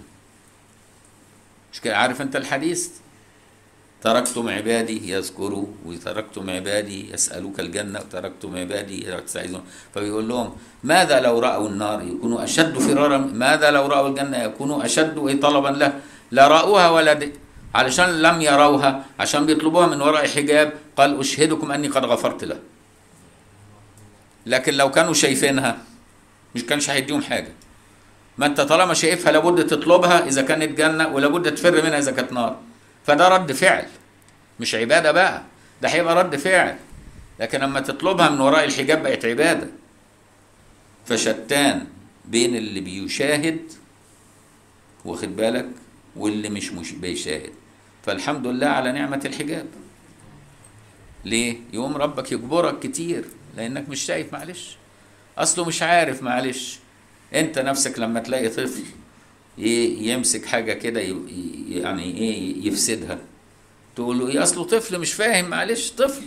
مش 1.73 1.81
كده؟ 1.81 1.97
عارف 1.97 2.21
أنت 2.21 2.35
الحديث؟ 2.35 2.89
تركتم 4.03 4.49
عبادي 4.49 5.11
يذكروا 5.11 5.65
وتركتم 5.85 6.49
عبادي 6.49 7.13
يسألوك 7.13 7.59
الجنة 7.59 7.99
وتركتم 7.99 8.57
عبادي 8.57 9.07
يستعيذون 9.09 9.63
فبيقول 9.95 10.29
لهم 10.29 10.55
ماذا 10.83 11.19
لو 11.19 11.39
رأوا 11.39 11.69
النار 11.69 12.01
يكونوا 12.01 12.43
أشد 12.43 12.77
فرارا؟ 12.77 13.17
ماذا 13.17 13.71
لو 13.71 13.85
رأوا 13.87 14.09
الجنة 14.09 14.37
يكونوا 14.37 14.85
أشد 14.85 15.39
طلبا 15.39 15.67
له؟ 15.67 15.99
لا 16.31 16.47
رأوها 16.47 16.89
ولا 16.89 17.13
دي 17.13 17.31
علشان 17.75 18.21
لم 18.21 18.41
يروها 18.41 19.05
عشان 19.19 19.45
بيطلبوها 19.45 19.87
من 19.87 20.01
وراء 20.01 20.27
حجاب 20.27 20.73
قال 20.97 21.19
أشهدكم 21.19 21.71
أني 21.71 21.87
قد 21.87 22.05
غفرت 22.05 22.43
له. 22.43 22.59
لكن 24.45 24.73
لو 24.73 24.91
كانوا 24.91 25.13
شايفينها 25.13 25.77
مش 26.55 26.65
كانش 26.65 26.89
هيديهم 26.89 27.21
حاجة. 27.21 27.51
ما 28.37 28.45
انت 28.45 28.61
طالما 28.61 28.93
شايفها 28.93 29.31
لابد 29.31 29.67
تطلبها 29.67 30.27
إذا 30.27 30.41
كانت 30.41 30.77
جنة 30.77 31.07
ولابد 31.07 31.55
تفر 31.55 31.83
منها 31.83 31.97
إذا 31.97 32.11
كانت 32.11 32.31
نار. 32.33 32.55
فده 33.09 33.27
رد 33.27 33.51
فعل 33.51 33.85
مش 34.59 34.75
عبادة 34.75 35.11
بقى 35.11 35.43
ده 35.81 35.89
هيبقى 35.89 36.15
رد 36.15 36.35
فعل. 36.35 36.75
لكن 37.39 37.59
لما 37.59 37.79
تطلبها 37.79 38.29
من 38.29 38.39
وراء 38.39 38.63
الحجاب 38.65 39.03
بقت 39.03 39.25
عبادة. 39.25 39.67
فشتان 41.05 41.87
بين 42.25 42.55
اللي 42.55 42.79
بيشاهد 42.79 43.59
واخد 45.05 45.35
بالك 45.35 45.69
واللي 46.15 46.49
مش 46.49 46.71
مش 46.71 46.91
بيشاهد. 46.91 47.51
فالحمد 48.05 48.47
لله 48.47 48.67
على 48.67 48.91
نعمة 48.91 49.21
الحجاب. 49.25 49.65
ليه؟ 51.25 51.57
يقوم 51.73 51.97
ربك 51.97 52.31
يجبرك 52.31 52.79
كتير 52.79 53.25
لأنك 53.57 53.89
مش 53.89 54.01
شايف 54.01 54.33
معلش. 54.33 54.77
أصله 55.37 55.65
مش 55.65 55.81
عارف 55.81 56.23
معلش. 56.23 56.79
أنت 57.33 57.59
نفسك 57.59 57.99
لما 57.99 58.19
تلاقي 58.19 58.49
طفل 58.49 58.83
يمسك 59.57 60.45
حاجة 60.45 60.73
كده 60.73 61.01
يعني 61.69 62.03
إيه 62.03 62.67
يفسدها. 62.67 63.19
تقول 63.95 64.19
له 64.19 64.27
إيه 64.27 64.43
أصله 64.43 64.63
طفل 64.63 64.99
مش 64.99 65.13
فاهم 65.13 65.45
معلش 65.49 65.91
طفل. 65.91 66.21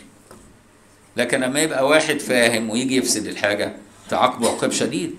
لكن 1.17 1.41
لما 1.41 1.61
يبقى 1.61 1.87
واحد 1.87 2.19
فاهم 2.19 2.71
ويجي 2.71 2.97
يفسد 2.97 3.27
الحاجة 3.27 3.77
تعاقبه 4.09 4.49
عقاب 4.51 4.71
شديد. 4.71 5.15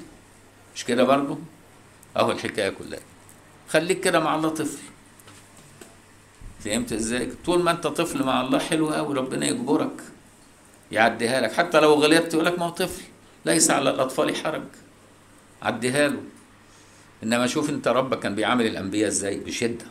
مش 0.76 0.86
كده 0.86 1.04
برضه؟ 1.04 1.38
أهو 2.18 2.32
الحكاية 2.32 2.70
كلها. 2.70 3.00
خليك 3.70 4.00
كده 4.00 4.20
مع 4.20 4.36
الله 4.36 4.50
طفل. 4.50 4.78
فهمت 6.66 6.94
إزاي؟ 6.94 7.30
طول 7.46 7.64
ما 7.64 7.72
أنت 7.72 7.88
طفل 7.88 8.24
مع 8.24 8.42
الله 8.42 8.60
حلو 8.60 8.90
قوي 8.90 9.16
ربنا 9.16 9.46
يجبرك 9.48 10.02
يعديها 10.92 11.42
لك. 11.42 11.54
حتى 11.54 11.80
لو 11.80 11.94
غلطت 11.94 12.34
يقول 12.34 12.46
لك 12.46 12.60
ما 12.60 12.66
هو 12.66 12.70
طفل 12.70 13.02
ليس 13.46 13.72
على 13.72 13.90
الأطفال 13.90 14.36
حرج. 14.36 14.64
عديها 15.62 16.08
له. 16.08 16.22
إنما 17.24 17.48
شوف 17.48 17.70
أنت 17.70 17.88
ربك 17.88 18.20
كان 18.20 18.36
بيعامل 18.36 18.66
الأنبياء 18.66 19.08
إزاي؟ 19.08 19.38
بشدة. 19.40 19.86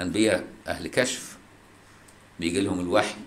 أنبياء 0.00 0.44
أهل 0.66 0.86
كشف. 0.88 1.36
بيجي 2.40 2.60
لهم 2.60 2.80
الوحي. 2.80 3.20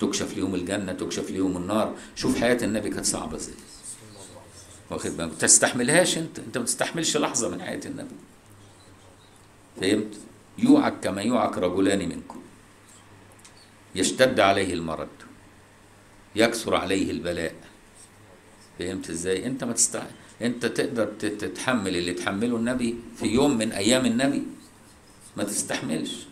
تكشف 0.00 0.36
ليهم 0.36 0.54
الجنة 0.54 0.92
تكشف 0.92 1.30
ليهم 1.30 1.56
النار. 1.56 1.96
شوف 2.16 2.40
حياة 2.40 2.58
النبي 2.62 2.90
كانت 2.90 3.06
صعبة 3.06 3.36
إزاي. 3.36 3.54
واخد 4.90 5.10
بالك؟ 5.10 5.30
ما 5.30 5.38
تستحملهاش 5.38 6.18
أنت. 6.18 6.38
أنت 6.38 6.58
ما 6.58 6.64
تستحملش 6.64 7.16
لحظة 7.16 7.48
من 7.48 7.62
حياة 7.62 7.80
النبي. 7.86 8.14
فهمت؟ 9.80 10.14
يوعك 10.58 11.00
كما 11.02 11.22
يوعك 11.22 11.58
رجلان 11.58 12.08
منكم. 12.08 12.42
يشتد 13.94 14.40
عليه 14.40 14.74
المرض 14.74 15.08
يكثر 16.36 16.74
عليه 16.74 17.10
البلاء. 17.10 17.54
فهمت 18.78 19.10
إزاي؟ 19.10 19.46
أنت 19.46 19.64
ما 19.64 19.72
تستع... 19.72 20.04
انت 20.42 20.66
تقدر 20.66 21.06
تتحمل 21.20 21.96
اللي 21.96 22.12
تحمله 22.12 22.56
النبي 22.56 22.96
في 23.16 23.26
يوم 23.26 23.58
من 23.58 23.72
أيام 23.72 24.06
النبي. 24.06 24.42
ما 25.36 25.44
تستحملش. 25.44 26.26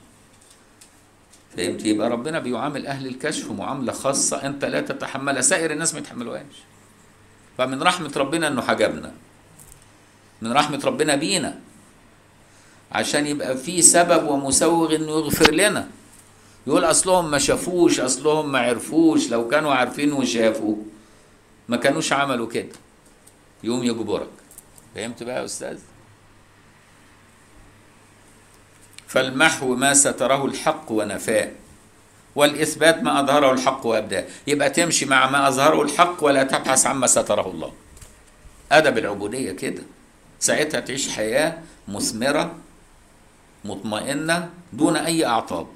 فهمت؟ 1.57 1.85
يبقى 1.85 2.11
ربنا 2.11 2.38
بيعامل 2.38 2.87
أهل 2.87 3.07
الكشف 3.07 3.51
معاملة 3.51 3.92
خاصة 3.92 4.46
انت 4.46 4.64
لا 4.64 4.81
تتحملها 4.81 5.40
سائر 5.40 5.70
الناس 5.70 5.94
ما 5.94 6.01
يتحملوهاش. 6.01 6.57
فمن 7.59 7.83
رحمة 7.83 8.12
ربنا 8.16 8.49
انه 8.49 8.62
حجبنا. 8.62 9.12
من 10.42 10.53
رحمة 10.53 10.81
ربنا 10.85 11.16
بينا. 11.16 11.61
عشان 12.92 13.27
يبقى 13.27 13.57
في 13.57 13.83
سبب 13.83 14.29
ومسوغ 14.29 14.94
انه 14.94 15.11
يغفر 15.11 15.55
لنا. 15.55 15.88
يقول 16.66 16.85
اصلهم 16.85 17.31
ما 17.31 17.38
شافوش 17.38 18.01
اصلهم 18.01 18.53
ما 18.53 18.59
عرفوش. 18.59 19.31
لو 19.31 19.49
كانوا 19.49 19.75
عارفين 19.75 20.12
وشافوا 20.12 20.77
ما 21.68 21.77
كانوش 21.77 22.12
عملوا 22.12 22.46
كده. 22.49 22.77
يوم 23.62 23.85
يجبرك 23.85 24.31
فهمت 24.94 25.23
بقى 25.23 25.40
يا 25.40 25.44
أستاذ؟ 25.44 25.79
فالمحو 29.09 29.75
ما 29.75 29.94
ستره 29.94 30.44
الحق 30.44 30.92
ونفاه 30.92 31.51
والإثبات 32.35 33.03
ما 33.03 33.20
أظهره 33.20 33.53
الحق 33.53 33.87
وأبداه 33.87 34.25
يبقى 34.46 34.70
تمشي 34.70 35.07
مع 35.07 35.31
ما 35.31 35.49
أظهره 35.49 35.83
الحق 35.83 36.25
ولا 36.25 36.44
تبحث 36.44 36.87
عما 36.87 37.07
ستره 37.07 37.51
الله. 37.51 37.73
أدب 38.73 38.99
العبودية 38.99 39.53
كده. 39.53 39.83
ساعتها 40.40 40.81
تعيش 40.81 41.09
حياة 41.09 41.59
مثمرة 41.88 42.55
مطمئنة 43.64 44.51
دون 44.73 44.96
أي 44.96 45.27
أعطاب. 45.27 45.66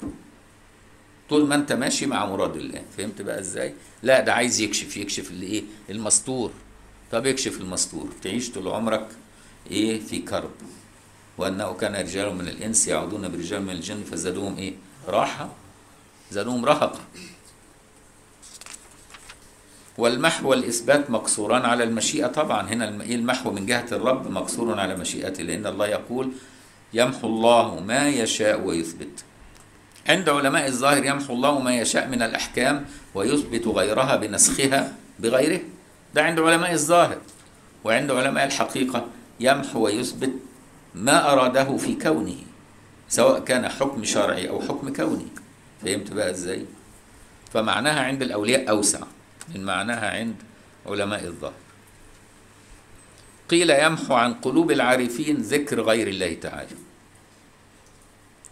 طول 1.28 1.46
ما 1.46 1.54
أنت 1.54 1.72
ماشي 1.72 2.06
مع 2.06 2.26
مراد 2.26 2.56
الله. 2.56 2.82
فهمت 2.98 3.22
بقى 3.22 3.40
إزاي؟ 3.40 3.74
لا 4.02 4.20
ده 4.20 4.34
عايز 4.34 4.60
يكشف 4.60 4.96
يكشف 4.96 5.30
اللي 5.30 5.46
إيه؟ 5.46 5.64
المستور. 5.90 6.50
طب 7.14 7.26
يكشف 7.26 7.60
المستور 7.60 8.08
تعيش 8.22 8.50
طول 8.50 8.68
عمرك 8.68 9.06
إيه 9.70 10.00
في 10.00 10.18
كرب. 10.18 10.50
وأنه 11.38 11.72
كان 11.72 11.96
رجال 11.96 12.34
من 12.34 12.48
الإنس 12.48 12.88
يعودون 12.88 13.28
برجال 13.28 13.62
من 13.62 13.70
الجن 13.70 14.02
فزادوهم 14.10 14.58
إيه؟ 14.58 14.74
راحة. 15.08 15.48
زادوهم 16.30 16.64
رهقة 16.64 17.00
والمحو 19.98 20.50
والإثبات 20.50 21.10
مقصوران 21.10 21.62
على 21.62 21.84
المشيئة. 21.84 22.26
طبعا 22.26 22.68
هنا 22.68 22.88
المحو 22.88 23.50
من 23.50 23.66
جهة 23.66 23.86
الرب 23.92 24.30
مقصور 24.30 24.80
على 24.80 24.96
مشيئته 24.96 25.42
لأن 25.42 25.66
الله 25.66 25.86
يقول 25.86 26.32
يمحو 26.94 27.26
الله 27.26 27.80
ما 27.80 28.08
يشاء 28.08 28.60
ويثبت. 28.60 29.24
عند 30.06 30.28
علماء 30.28 30.66
الظاهر 30.66 31.04
يمحو 31.04 31.34
الله 31.34 31.58
ما 31.58 31.76
يشاء 31.76 32.08
من 32.08 32.22
الأحكام 32.22 32.86
ويثبت 33.14 33.66
غيرها 33.66 34.16
بنسخها 34.16 34.96
بغيره. 35.18 35.60
ده 36.14 36.22
عند 36.22 36.40
علماء 36.40 36.72
الظاهر 36.72 37.18
وعند 37.84 38.10
علماء 38.10 38.44
الحقيقة 38.44 39.06
يمحو 39.40 39.84
ويثبت 39.84 40.32
ما 40.94 41.32
أراده 41.32 41.76
في 41.76 41.94
كونه 41.94 42.36
سواء 43.08 43.40
كان 43.40 43.68
حكم 43.68 44.04
شرعي 44.04 44.48
أو 44.48 44.60
حكم 44.60 44.92
كوني. 44.92 45.26
فهمت 45.82 46.12
بقى 46.12 46.30
إزاي؟ 46.30 46.66
فمعناها 47.52 48.00
عند 48.00 48.22
الأولياء 48.22 48.70
أوسع 48.70 49.00
من 49.54 49.64
معناها 49.64 50.10
عند 50.18 50.34
علماء 50.86 51.24
الظاهر. 51.24 51.54
قيل 53.50 53.70
يمحو 53.70 54.14
عن 54.14 54.34
قلوب 54.34 54.70
العارفين 54.70 55.36
ذكر 55.36 55.80
غير 55.80 56.08
الله 56.08 56.34
تعالى. 56.34 56.76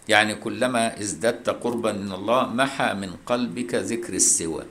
يعني 0.09 0.35
كلما 0.35 1.01
ازددت 1.01 1.51
قربا 1.51 1.93
من 1.93 2.13
الله 2.13 2.47
محى 2.47 2.95
من 2.95 3.17
قلبك 3.27 3.75
ذكر 3.75 4.13
السوى. 4.15 4.65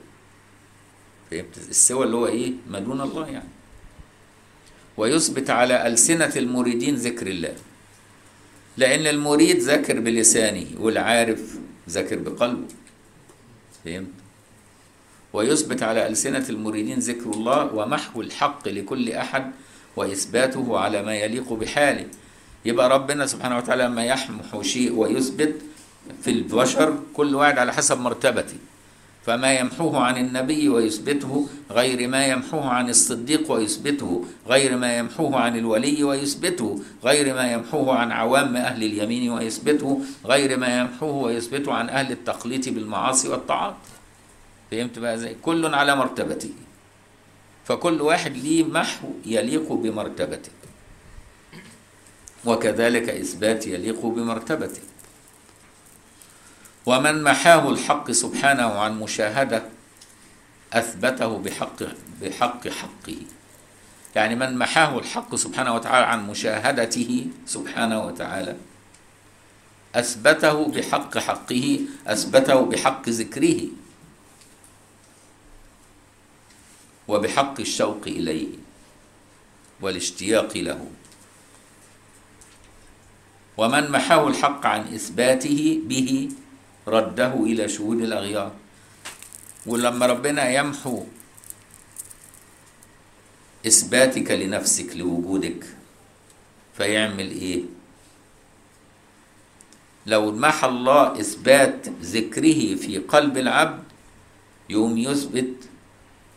فهمت؟ 1.32 1.58
السوى 1.70 2.04
اللي 2.04 2.16
هو 2.16 2.26
إيه؟ 2.26 2.52
ما 2.70 2.78
دون 2.78 3.00
الله 3.00 3.28
يعني. 3.28 3.48
ويثبت 4.96 5.50
على 5.50 5.86
ألسنة 5.86 6.32
المريدين 6.36 6.94
ذكر 6.94 7.26
الله. 7.26 7.54
لأن 8.76 9.06
المريد 9.06 9.58
ذاكر 9.58 10.00
بلسانه 10.00 10.66
والعارف 10.78 11.54
ذاكر 11.90 12.18
بقلبه. 12.18 12.68
فهمت؟ 13.84 14.08
ويثبت 15.32 15.82
على 15.82 16.06
ألسنة 16.06 16.44
المريدين 16.50 16.98
ذكر 16.98 17.30
الله 17.30 17.74
ومحو 17.74 18.20
الحق 18.20 18.68
لكل 18.68 19.12
أحد 19.12 19.52
وإثباته 19.96 20.78
على 20.78 21.02
ما 21.02 21.14
يليق 21.14 21.52
بحاله. 21.52 22.06
يبقى 22.64 22.88
ربنا 22.88 23.26
سبحانه 23.26 23.56
وتعالى 23.56 23.82
لما 23.84 24.04
يحمح 24.04 24.60
شيء 24.62 24.92
ويثبت 24.92 25.54
في 26.22 26.30
البشر 26.30 26.98
كل 27.14 27.34
واحد 27.34 27.58
على 27.58 27.72
حسب 27.72 28.00
مرتبته. 28.00 28.56
فما 29.26 29.52
يمحوه 29.52 30.00
عن 30.00 30.16
النبي 30.16 30.68
ويثبته 30.68 31.48
غير 31.70 32.08
ما 32.08 32.26
يمحوه 32.26 32.68
عن 32.68 32.88
الصديق 32.88 33.52
ويثبته 33.52 34.24
غير 34.46 34.76
ما 34.76 34.98
يمحوه 34.98 35.36
عن 35.36 35.58
الولي 35.58 36.04
ويثبته 36.04 36.82
غير 37.04 37.34
ما 37.34 37.52
يمحوه 37.52 37.94
عن 37.98 38.12
عوام 38.12 38.56
أهل 38.56 38.82
اليمين 38.82 39.30
ويثبته 39.30 40.00
غير 40.24 40.58
ما 40.58 40.80
يمحوه 40.80 41.14
ويثبته 41.14 41.72
عن 41.72 41.88
أهل 41.88 42.12
التقليد 42.12 42.74
بالمعاصي 42.74 43.28
والطاعات. 43.28 43.74
فهمت 44.70 44.98
بقى 44.98 45.14
إزاي؟ 45.14 45.36
كل 45.42 45.74
على 45.74 45.96
مرتبته. 45.96 46.50
فكل 47.64 48.00
واحد 48.00 48.36
ليه 48.36 48.64
محو 48.64 49.08
يليق 49.26 49.72
بمرتبته. 49.72 50.50
وكذلك 52.44 53.08
إثبات 53.08 53.66
يليق 53.66 54.06
بمرتبته. 54.06 54.80
ومن 56.86 57.22
محاه 57.22 57.68
الحق 57.70 58.10
سبحانه 58.10 58.66
عن 58.66 59.00
مشاهدة 59.00 59.62
أثبته 60.72 61.38
بحق 61.38 61.82
بحق 62.22 62.68
حقه. 62.68 63.16
يعني 64.14 64.34
من 64.34 64.58
محاه 64.58 64.98
الحق 64.98 65.34
سبحانه 65.34 65.74
وتعالى 65.74 66.06
عن 66.06 66.26
مشاهدته 66.26 67.26
سبحانه 67.46 68.06
وتعالى 68.06 68.56
أثبته 69.94 70.68
بحق 70.68 71.18
حقه 71.18 71.80
أثبته 72.06 72.64
بحق 72.64 73.08
ذكره 73.08 73.60
وبحق 77.08 77.60
الشوق 77.60 78.02
إليه 78.06 78.48
والاشتياق 79.80 80.56
له. 80.56 80.86
ومن 83.56 83.90
محاه 83.90 84.28
الحق 84.28 84.66
عن 84.66 84.94
إثباته 84.94 85.80
به 85.84 86.28
رده 86.88 87.34
إلى 87.34 87.68
شهود 87.68 88.00
الأغيار 88.00 88.52
ولما 89.66 90.06
ربنا 90.06 90.50
يمحو 90.50 91.04
إثباتك 93.66 94.30
لنفسك 94.30 94.96
لوجودك 94.96 95.64
فيعمل 96.76 97.30
إيه؟ 97.30 97.62
لو 100.06 100.32
محى 100.32 100.68
الله 100.68 101.20
إثبات 101.20 101.88
ذكره 102.02 102.74
في 102.74 102.98
قلب 102.98 103.38
العبد 103.38 103.82
يوم 104.70 104.98
يثبت 104.98 105.54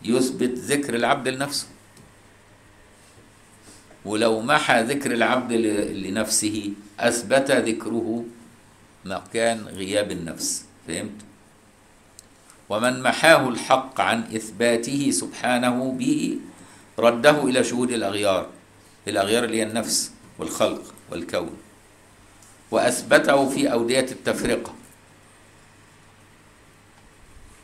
يثبت 0.04 0.54
ذكر 0.58 0.96
العبد 0.96 1.28
لنفسه 1.28 1.68
ولو 4.06 4.42
محى 4.42 4.84
ذكر 4.84 5.12
العبد 5.12 5.52
لنفسه 6.06 6.72
أثبت 7.00 7.52
ذكره 7.52 8.26
مكان 9.06 9.68
غياب 9.68 10.12
النفس 10.12 10.66
فهمت؟ 10.88 11.22
ومن 12.70 13.04
محاه 13.04 13.50
الحق 13.50 14.02
عن 14.02 14.24
إثباته 14.36 15.12
سبحانه 15.12 15.92
به 15.92 16.38
رده 17.00 17.44
إلى 17.44 17.64
شهود 17.64 17.92
الأغيار 17.92 18.50
الأغيار 19.08 19.44
اللي 19.44 19.58
هي 19.58 19.64
النفس 19.64 20.12
والخلق 20.40 20.94
والكون. 21.12 21.58
وأثبته 22.72 23.50
في 23.50 23.72
أودية 23.72 24.00
التفرقة. 24.12 24.74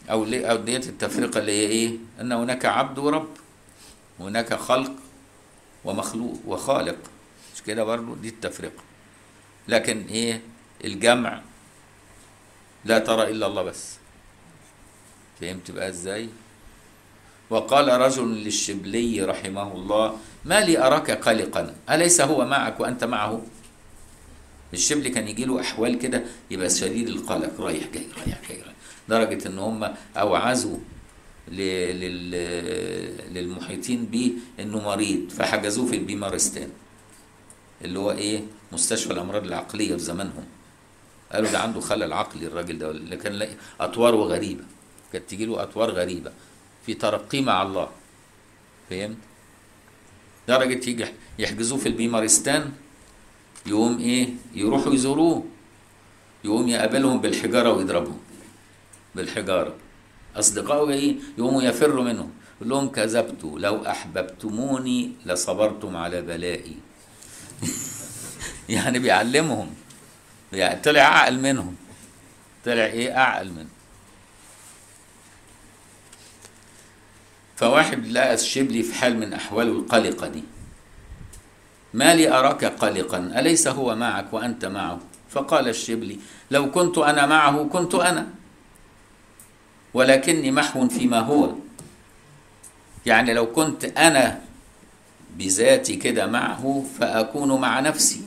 أو 0.10 0.24
أودية 0.24 0.78
التفرقة 0.78 1.40
اللي 1.40 1.52
هي 1.52 1.68
إيه؟ 1.68 1.98
أن 2.22 2.32
هناك 2.32 2.66
عبد 2.66 2.98
ورب 2.98 3.30
هناك 4.20 4.54
خلق 4.54 4.92
ومخلوق 5.86 6.40
وخالق. 6.46 6.98
مش 7.56 7.62
كده 7.62 7.84
برضه 7.84 8.16
دي 8.16 8.30
التفرقة. 8.30 8.84
لكن 9.68 10.06
إيه؟ 10.10 10.42
الجمع 10.84 11.42
لا 12.86 13.00
ترى 13.00 13.24
إلا 13.32 13.48
الله 13.48 13.64
بس. 13.64 13.96
فهمت 15.42 15.72
بقى 15.72 15.90
إزاي؟ 15.90 16.30
وقال 17.50 17.88
رجل 18.02 18.28
للشبلي 18.44 19.22
رحمه 19.22 19.72
الله 19.74 20.18
ما 20.46 20.60
لي 20.62 20.78
أراك 20.88 21.12
قلقا 21.12 21.76
أليس 21.90 22.22
هو 22.22 22.46
معك 22.46 22.80
وأنت 22.80 23.04
معه؟ 23.04 23.42
الشبلي 24.74 25.10
كان 25.10 25.28
يجي 25.28 25.46
له 25.46 25.62
أحوال 25.62 26.00
كده 26.00 26.24
يبقى 26.52 26.70
شديد 26.70 27.08
القلق 27.08 27.62
رايح 27.62 27.88
جاي 27.94 28.08
رايح 28.18 28.40
جاي 28.50 28.62
درجة 29.10 29.48
إن 29.48 29.60
هم 29.60 29.94
أوعزوا 30.18 30.78
للمحيطين 33.32 34.06
به 34.06 34.34
إنه 34.60 34.80
مريض 34.80 35.30
فحجزوه 35.30 35.86
في 35.88 35.96
البيمارستان 35.96 36.70
اللي 37.82 38.00
هو 38.00 38.12
إيه؟ 38.12 38.42
مستشفى 38.72 39.14
الأمراض 39.14 39.44
العقلية 39.44 39.96
في 39.96 40.04
زمانهم. 40.04 40.46
قالوا 41.32 41.52
ده 41.52 41.60
عنده 41.60 41.80
خلل 41.80 42.14
عقلي 42.14 42.48
الراجل 42.48 42.78
ده. 42.80 42.92
لكن 42.92 43.48
أطواره 43.80 44.16
غريبة. 44.16 44.64
كانت 45.14 45.30
تجي 45.30 45.46
له 45.46 45.64
أطوار 45.64 45.92
غريبة. 45.92 46.32
في 46.86 46.94
ترقي 46.94 47.42
مع 47.42 47.62
الله. 47.62 47.90
فهمت؟ 48.90 49.18
درجة 50.48 50.90
يجي 50.90 51.06
يحجزوه 51.40 51.78
في 51.78 51.90
البيمارستان. 51.90 52.72
يقوم 53.66 54.00
إيه؟ 54.00 54.30
يروحوا 54.54 54.94
يزوروه. 54.94 55.46
يقوم 56.44 56.68
يقابلهم 56.68 57.22
بالحجارة 57.22 57.74
ويضربهم. 57.74 58.20
بالحجارة. 59.16 59.76
أصدقائه 60.36 60.88
جايين 60.88 61.24
يقوموا 61.38 61.64
يفروا 61.64 62.04
منهم. 62.04 62.32
يقول 62.58 62.70
لهم 62.70 62.90
كذبت. 62.90 63.44
لو 63.44 63.86
أحببتموني 63.86 65.12
لصبرتم 65.26 65.96
على 65.96 66.22
بلائي. 66.22 66.76
يعني 68.70 69.00
بيعلمهم. 69.00 69.70
يعني 70.54 70.82
طلع 70.82 71.02
أعقل 71.02 71.40
منهم. 71.40 71.76
طلع 72.66 72.86
إيه؟ 72.86 73.18
أعقل 73.18 73.50
منهم. 73.52 73.70
فواحد 77.56 78.08
لقى 78.08 78.34
الشبلي 78.34 78.84
في 78.84 78.94
حال 78.94 79.18
من 79.18 79.34
أحواله 79.34 79.72
القلقة 79.72 80.28
دي. 80.28 80.44
ما 81.94 82.16
لي 82.16 82.32
أراك 82.32 82.66
قلقا؟ 82.66 83.18
أليس 83.18 83.68
هو 83.68 83.96
معك 83.96 84.34
وأنت 84.34 84.66
معه؟ 84.66 85.00
فقال 85.30 85.68
الشبلي 85.68 86.20
لو 86.52 86.72
كنت 86.72 86.98
أنا 86.98 87.26
معه 87.26 87.64
كنت 87.64 87.96
أنا. 87.96 88.28
ولكني 89.94 90.52
محو 90.52 90.90
فيما 90.90 91.20
هو. 91.20 91.56
يعني 93.06 93.34
لو 93.34 93.52
كنت 93.52 93.86
أنا 93.86 94.42
بذاتي 95.38 95.96
كده 95.96 96.28
معه 96.28 96.86
فأكون 97.00 97.62
مع 97.62 97.80
نفسي. 97.80 98.22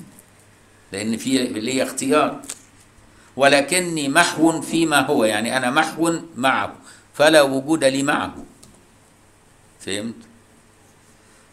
لأن 0.95 1.17
في 1.17 1.39
لي 1.39 1.83
اختيار. 1.83 2.41
ولكني 3.37 4.09
محو 4.09 4.61
فيما 4.61 5.01
هو 5.01 5.25
يعني 5.25 5.57
أنا 5.57 5.71
محو 5.71 6.21
معه 6.37 6.75
فلا 7.15 7.43
وجود 7.43 7.85
لي 7.85 8.03
معه. 8.03 8.35
فهمت؟ 9.81 10.15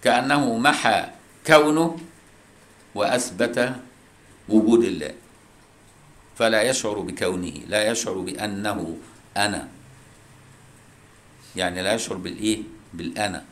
كأنه 0.03 0.57
محى 0.57 1.05
كونه 1.47 1.97
وأثبت 2.95 3.75
وجود 4.49 4.83
الله. 4.83 5.13
فلا 6.37 6.61
يشعر 6.61 6.99
بكونه 6.99 7.53
لا 7.67 7.91
يشعر 7.91 8.13
بأنه 8.13 8.97
أنا. 9.37 9.67
يعني 11.55 11.81
لا 11.81 11.93
يشعر 11.93 12.17
بالإيه؟ 12.17 12.63
بالأنا. 12.93 13.45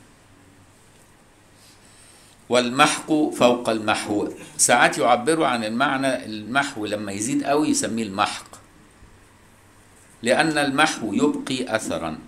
والمحق 2.49 3.13
فوق 3.29 3.69
المحو 3.69 4.27
ساعات 4.57 4.97
يعبروا 4.97 5.47
عن 5.47 5.63
المعنى 5.63 6.25
المحو 6.25 6.85
لما 6.85 7.11
يزيد 7.11 7.43
قوي 7.43 7.69
يسميه 7.69 8.03
المحق. 8.03 8.49
لأن 10.23 10.57
المحو 10.57 11.13
يبقي 11.13 11.75
أثرا 11.75 12.19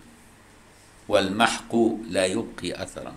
والمحق 1.08 1.76
لا 2.10 2.26
يبقي 2.26 2.84
أثرا. 2.84 3.14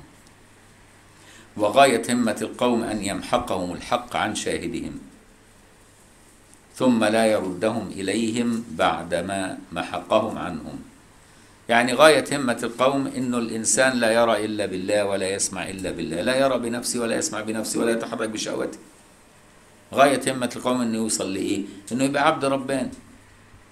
وغاية 1.57 2.03
همة 2.13 2.39
القوم 2.43 2.83
أن 2.83 3.05
يمحقهم 3.05 3.73
الحق 3.73 4.17
عن 4.17 4.35
شاهدهم 4.35 4.99
ثم 6.75 7.05
لا 7.05 7.27
يردهم 7.27 7.89
إليهم 7.89 8.65
بعدما 8.71 9.59
محقهم 9.73 10.39
عنهم. 10.39 10.94
يعني 11.69 11.93
غاية 11.95 12.25
همة 12.33 12.61
القوم 12.63 13.07
إنه 13.07 13.39
الإنسان 13.39 13.97
لا 13.97 14.11
يرى 14.13 14.45
إلا 14.45 14.67
بالله 14.67 15.05
ولا 15.05 15.29
يسمع 15.29 15.69
إلا 15.69 15.91
بالله 15.91 16.21
لا 16.21 16.37
يرى 16.37 16.59
بنفسه 16.59 17.01
ولا 17.01 17.17
يسمع 17.17 17.41
بنفسه 17.41 17.81
ولا 17.81 17.91
يتحرك 17.93 18.29
بشهوته. 18.29 18.79
غاية 19.95 20.21
همة 20.33 20.51
القوم 20.57 20.81
إنه 20.81 20.97
يوصل 20.97 21.35
لإيه 21.35 21.63
إنه 21.93 22.05
يبقى 22.05 22.27
عبد 22.27 22.45
ربان. 22.45 22.91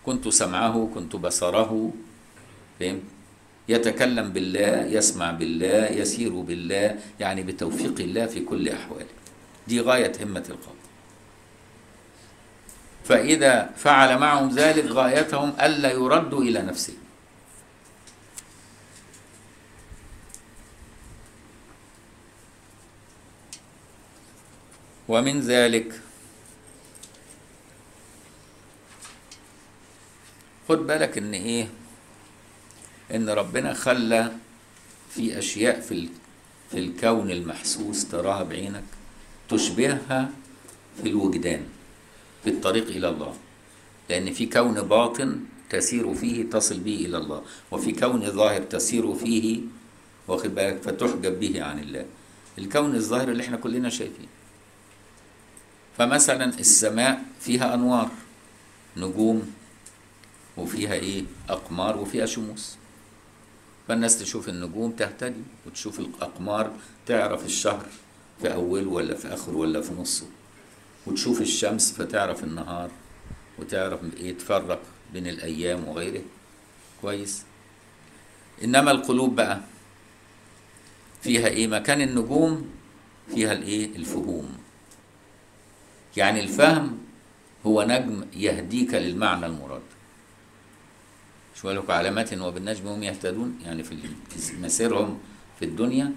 كنت 0.07 0.29
سمعه 0.29 0.91
كنت 0.95 1.17
بصره 1.17 1.93
فهمت؟ 2.81 3.03
يتكلم 3.69 4.33
بالله 4.33 4.85
يسمع 4.85 5.31
بالله 5.31 5.87
يسير 5.87 6.33
بالله 6.33 6.99
يعني 7.21 7.43
بتوفيق 7.43 8.01
الله 8.01 8.27
في 8.27 8.41
كل 8.41 8.69
أحواله. 8.69 9.07
دي 9.69 9.81
غاية 9.81 10.13
همة 10.23 10.45
القوم. 10.51 10.77
فإذا 13.05 13.71
فعل 13.77 14.19
معهم 14.19 14.49
ذلك 14.49 14.85
غايتهم 14.91 15.53
ألا 15.63 15.91
يردوا 15.91 16.43
إلى 16.43 16.63
نفسه. 16.63 16.93
ومن 25.13 25.41
ذلك 25.41 26.01
خد 30.69 30.79
بالك 30.87 31.19
إن 31.19 31.35
إيه؟ 31.35 31.69
إن 33.15 33.29
ربنا 33.29 33.75
خلى 33.75 34.33
في 35.11 35.39
أشياء 35.39 35.81
في 35.81 36.09
في 36.71 36.79
الكون 36.79 37.31
المحسوس 37.31 38.09
تراها 38.09 38.43
بعينك 38.43 38.85
تشبهها 39.49 40.31
في 41.03 41.09
الوجدان 41.09 41.63
في 42.45 42.51
الطريق 42.51 42.87
إلى 42.87 43.09
الله. 43.09 43.35
لأن 44.11 44.33
في 44.33 44.47
كون 44.47 44.83
باطن 44.83 45.41
تسير 45.71 46.15
فيه 46.15 46.51
تصل 46.51 46.81
به 46.81 46.95
إلى 46.95 47.17
الله. 47.19 47.43
وفي 47.71 47.93
كون 47.93 48.31
ظاهر 48.31 48.63
تسير 48.63 49.15
فيه 49.15 49.61
واخد 50.29 50.55
بالك؟ 50.55 50.83
فتحجب 50.83 51.41
به 51.41 51.63
عن 51.63 51.79
الله. 51.79 52.07
الكون 52.59 52.95
الظاهر 52.95 53.29
اللي 53.29 53.43
إحنا 53.43 53.57
كلنا 53.57 53.91
شايفينه. 53.91 54.42
فمثلا 55.99 56.45
السماء 56.45 57.23
فيها 57.41 57.75
أنوار 57.75 58.11
نجوم 58.97 59.55
وفيها 60.57 60.95
إيه؟ 60.95 61.25
أقمار 61.49 61.97
وفيها 61.97 62.27
شموس. 62.27 62.77
فالناس 63.89 64.19
تشوف 64.19 64.49
النجوم 64.49 64.93
تهتدي 64.93 65.43
وتشوف 65.67 66.01
الأقمار 66.01 66.73
تعرف 67.07 67.45
الشهر 67.47 67.87
في 68.43 68.53
أوله 68.55 68.89
ولا 68.91 69.15
في 69.15 69.35
آخره 69.35 69.57
ولا 69.57 69.81
في 69.81 69.93
نصه. 69.95 70.27
وتشوف 71.07 71.41
الشمس 71.41 71.93
فتعرف 71.93 72.45
النهار 72.45 72.91
وتعرف 73.59 74.01
إيه؟ 74.17 74.39
تفرق 74.39 74.81
بين 75.13 75.27
الأيام 75.27 75.89
وغيره 75.89 76.23
كويس. 77.03 77.43
إنما 78.65 78.91
القلوب 78.91 79.37
بقى 79.37 79.61
فيها 81.23 81.47
إيه؟ 81.47 81.67
مكان 81.67 82.01
النجوم 82.01 82.71
فيها 83.35 83.53
الإيه؟ 83.53 83.97
الفهوم. 83.97 84.62
يعني 86.17 86.41
الفهم 86.41 86.99
هو 87.67 87.83
نجم 87.83 88.25
يهديك 88.35 88.95
للمعنى 88.95 89.47
المراد. 89.47 89.83
شو 91.55 91.71
لك 91.71 91.91
علامات 91.91 92.35
وبالنجم 92.35 92.87
هم 92.89 93.03
يهتدون. 93.03 93.59
يعني 93.65 93.83
في 93.83 93.97
مسيرهم 94.61 95.19
في 95.59 95.65
الدنيا. 95.65 96.13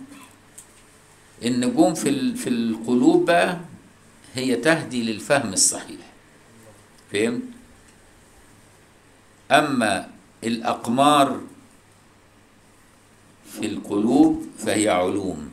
النجوم 1.43 1.93
في 1.93 2.35
في 2.35 2.49
القلوب 2.49 3.25
بقى 3.25 3.59
هي 4.33 4.55
تهدي 4.55 5.03
للفهم 5.03 5.53
الصحيح. 5.53 5.99
فهمت؟ 7.11 7.41
أما 9.51 10.09
الأقمار 10.43 11.41
في 13.51 13.65
القلوب 13.65 14.45
فهي 14.57 14.89
علوم 14.89 15.51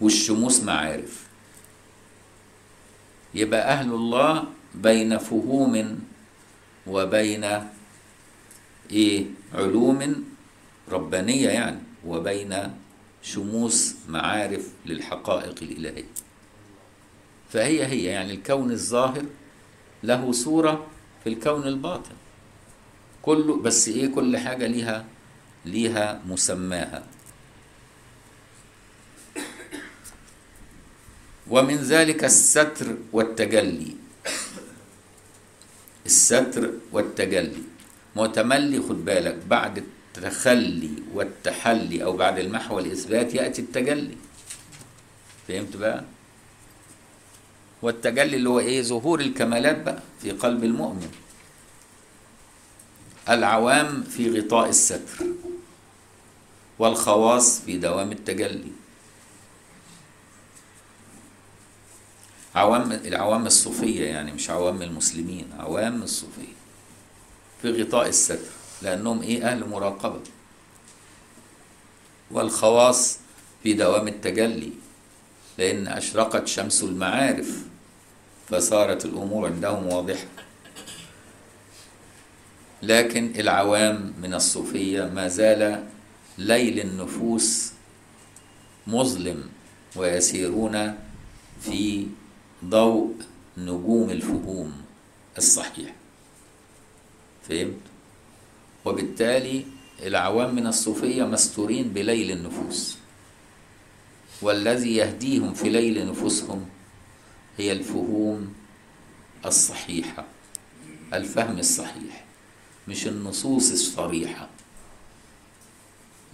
والشموس 0.00 0.60
معارف. 0.62 1.29
يبقى 3.34 3.72
أهل 3.72 3.92
الله 3.92 4.44
بين 4.74 5.18
فهوم 5.18 6.00
وبين 6.86 7.44
إيه؟ 8.90 9.24
علوم 9.54 10.24
ربانية 10.88 11.48
يعني 11.48 11.78
وبين 12.06 12.74
شموس 13.22 13.94
معارف 14.08 14.68
للحقائق 14.86 15.54
الإلهية. 15.62 16.04
فهي 17.50 17.86
هي 17.86 18.04
يعني 18.04 18.32
الكون 18.34 18.70
الظاهر 18.70 19.24
له 20.02 20.32
صورة 20.32 20.86
في 21.24 21.28
الكون 21.30 21.66
الباطن. 21.66 22.14
كله 23.22 23.56
بس 23.62 23.88
إيه؟ 23.88 24.06
كل 24.06 24.36
حاجة 24.36 24.66
ليها 24.66 25.04
ليها 25.64 26.22
مسماها. 26.26 27.02
ومن 31.50 31.76
ذلك 31.76 32.24
الستر 32.24 32.96
والتجلي. 33.12 33.96
الستر 36.06 36.70
والتجلي. 36.92 37.62
متملي 38.16 38.80
خد 38.80 39.04
بالك. 39.04 39.36
بعد 39.48 39.84
التخلي 40.16 40.90
والتحلي 41.14 42.04
أو 42.04 42.16
بعد 42.16 42.38
المحو 42.38 42.76
والإثبات 42.76 43.34
يأتي 43.34 43.62
التجلي. 43.62 44.16
فهمت 45.48 45.76
بقى؟ 45.76 46.04
والتجلي 47.82 48.36
اللي 48.36 48.48
هو 48.48 48.58
إيه؟ 48.60 48.82
ظهور 48.82 49.20
الكمالات 49.20 49.82
بقى 49.82 50.02
في 50.22 50.30
قلب 50.30 50.64
المؤمن. 50.64 51.10
العوام 53.28 54.02
في 54.02 54.40
غطاء 54.40 54.68
الستر. 54.68 55.24
والخواص 56.78 57.60
في 57.60 57.78
دوام 57.78 58.12
التجلي. 58.12 58.72
عوام 62.54 62.92
العوام 62.92 63.46
الصوفية 63.46 64.04
يعني 64.06 64.32
مش 64.32 64.50
عوام 64.50 64.82
المسلمين 64.82 65.46
عوام 65.58 66.02
الصوفية 66.02 66.52
في 67.62 67.82
غطاء 67.82 68.08
الستر 68.08 68.38
لأنهم 68.82 69.22
إيه؟ 69.22 69.44
أهل 69.52 69.68
مراقبة. 69.68 70.20
والخواص 72.30 73.18
في 73.62 73.72
دوام 73.72 74.08
التجلي 74.08 74.72
لأن 75.58 75.88
أشرقت 75.88 76.46
شمس 76.46 76.82
المعارف 76.82 77.62
فصارت 78.48 79.04
الأمور 79.04 79.46
عندهم 79.46 79.86
واضحة. 79.86 80.26
لكن 82.82 83.32
العوام 83.36 84.12
من 84.22 84.34
الصوفية 84.34 85.04
ما 85.04 85.28
زال 85.28 85.84
ليل 86.38 86.80
النفوس 86.80 87.72
مظلم 88.86 89.48
ويسيرون 89.96 90.98
في 91.62 92.06
ضوء 92.64 93.14
نجوم 93.58 94.10
الفهوم 94.10 94.72
الصحيح. 95.38 95.94
فهمت؟ 97.48 97.80
وبالتالي 98.84 99.64
العوام 100.02 100.54
من 100.54 100.66
الصوفية 100.66 101.24
مستورين 101.24 101.88
بليل 101.88 102.30
النفوس. 102.30 102.96
والذي 104.42 104.96
يهديهم 104.96 105.54
في 105.54 105.68
ليل 105.68 106.06
نفوسهم 106.10 106.66
هي 107.58 107.72
الفهوم 107.72 108.54
الصحيحة 109.46 110.24
الفهم 111.14 111.58
الصحيح 111.58 112.24
مش 112.88 113.06
النصوص 113.06 113.70
الصريحة. 113.70 114.48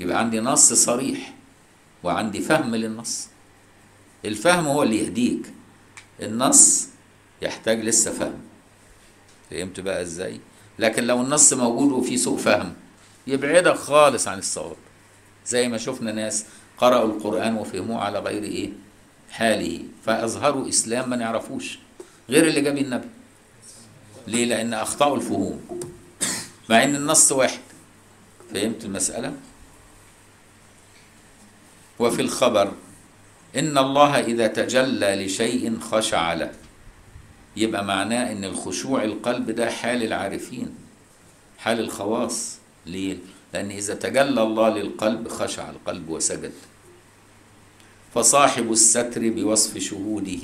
يبقى 0.00 0.18
عندي 0.18 0.40
نص 0.40 0.72
صريح 0.72 1.34
وعندي 2.02 2.40
فهم 2.40 2.74
للنص. 2.74 3.26
الفهم 4.24 4.66
هو 4.66 4.82
اللي 4.82 4.98
يهديك. 4.98 5.52
النص 6.22 6.86
يحتاج 7.42 7.80
لسه 7.80 8.12
فهم. 8.12 8.38
فهمت 9.50 9.80
بقى 9.80 10.02
إزاي؟ 10.02 10.40
لكن 10.78 11.04
لو 11.04 11.20
النص 11.20 11.52
موجود 11.52 11.92
وفيه 11.92 12.16
سوء 12.16 12.38
فهم 12.38 12.74
يبعدك 13.26 13.74
خالص 13.74 14.28
عن 14.28 14.38
الصواب. 14.38 14.76
زي 15.46 15.68
ما 15.68 15.78
شفنا 15.78 16.12
ناس 16.12 16.44
قرأوا 16.78 17.06
القرآن 17.08 17.56
وفهموه 17.56 18.00
على 18.00 18.18
غير 18.18 18.42
إيه؟ 18.42 18.70
حاله. 19.30 19.84
فأظهروا 20.06 20.68
إسلام 20.68 21.10
ما 21.10 21.16
نعرفوش 21.16 21.78
غير 22.30 22.46
اللي 22.48 22.60
جاب 22.60 22.78
النبي. 22.78 23.08
ليه؟ 24.26 24.44
لأن 24.44 24.74
أخطأوا 24.74 25.16
الفهوم 25.16 25.80
مع 26.70 26.84
إن 26.84 26.94
النص 26.96 27.32
واحد. 27.32 27.60
فهمت 28.54 28.84
المسألة؟ 28.84 29.32
وفي 31.98 32.22
الخبر 32.22 32.72
إن 33.56 33.78
الله 33.78 34.20
إذا 34.20 34.46
تجلى 34.46 35.26
لشيء 35.26 35.78
خشع 35.78 36.34
له. 36.34 36.52
يبقى 37.56 37.84
معناه 37.84 38.32
إن 38.32 38.44
الخشوع 38.44 39.04
القلب 39.04 39.50
ده 39.50 39.70
حال 39.70 40.02
العارفين 40.02 40.74
حال 41.58 41.80
الخواص. 41.80 42.58
ليه؟ 42.86 43.16
لأن 43.54 43.70
إذا 43.70 43.94
تجلى 43.94 44.42
الله 44.42 44.68
للقلب 44.68 45.28
خشع 45.28 45.70
القلب 45.70 46.08
وسجد. 46.08 46.52
فصاحب 48.14 48.72
الستر 48.72 49.28
بوصف 49.30 49.78
شهوده 49.78 50.42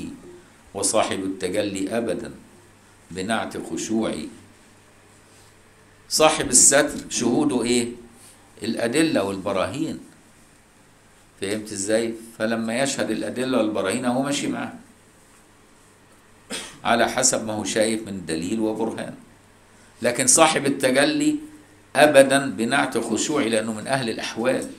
وصاحب 0.75 1.25
التجلي 1.25 1.99
أبدا 1.99 2.33
بنعت 3.11 3.57
خشوعي. 3.57 4.29
صاحب 6.09 6.49
الستر 6.49 7.11
شهوده 7.11 7.63
إيه؟ 7.63 7.89
الأدلة 8.63 9.23
والبراهين. 9.23 9.99
فهمت 11.43 11.73
إزاي؟ 11.73 12.15
فلما 12.39 12.79
يشهد 12.79 13.11
الأدلة 13.11 13.59
والبراهين 13.59 14.05
هو 14.05 14.23
ماشي 14.23 14.47
معاه. 14.47 14.73
على 16.85 17.09
حسب 17.09 17.47
ما 17.47 17.53
هو 17.53 17.65
شايف 17.65 18.07
من 18.07 18.27
دليل 18.27 18.61
وبرهان. 18.61 19.15
لكن 20.03 20.27
صاحب 20.27 20.67
التجلي 20.67 21.37
ابدا 21.97 22.51
بنعت 22.51 22.99
خشوعي 22.99 23.49
لأنه 23.49 23.73
من 23.73 23.87
أهل 23.87 24.11
الأحوال. 24.11 24.71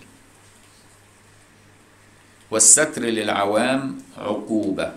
والستر 2.51 3.01
للعوام 3.01 3.97
عقوبة. 4.17 4.93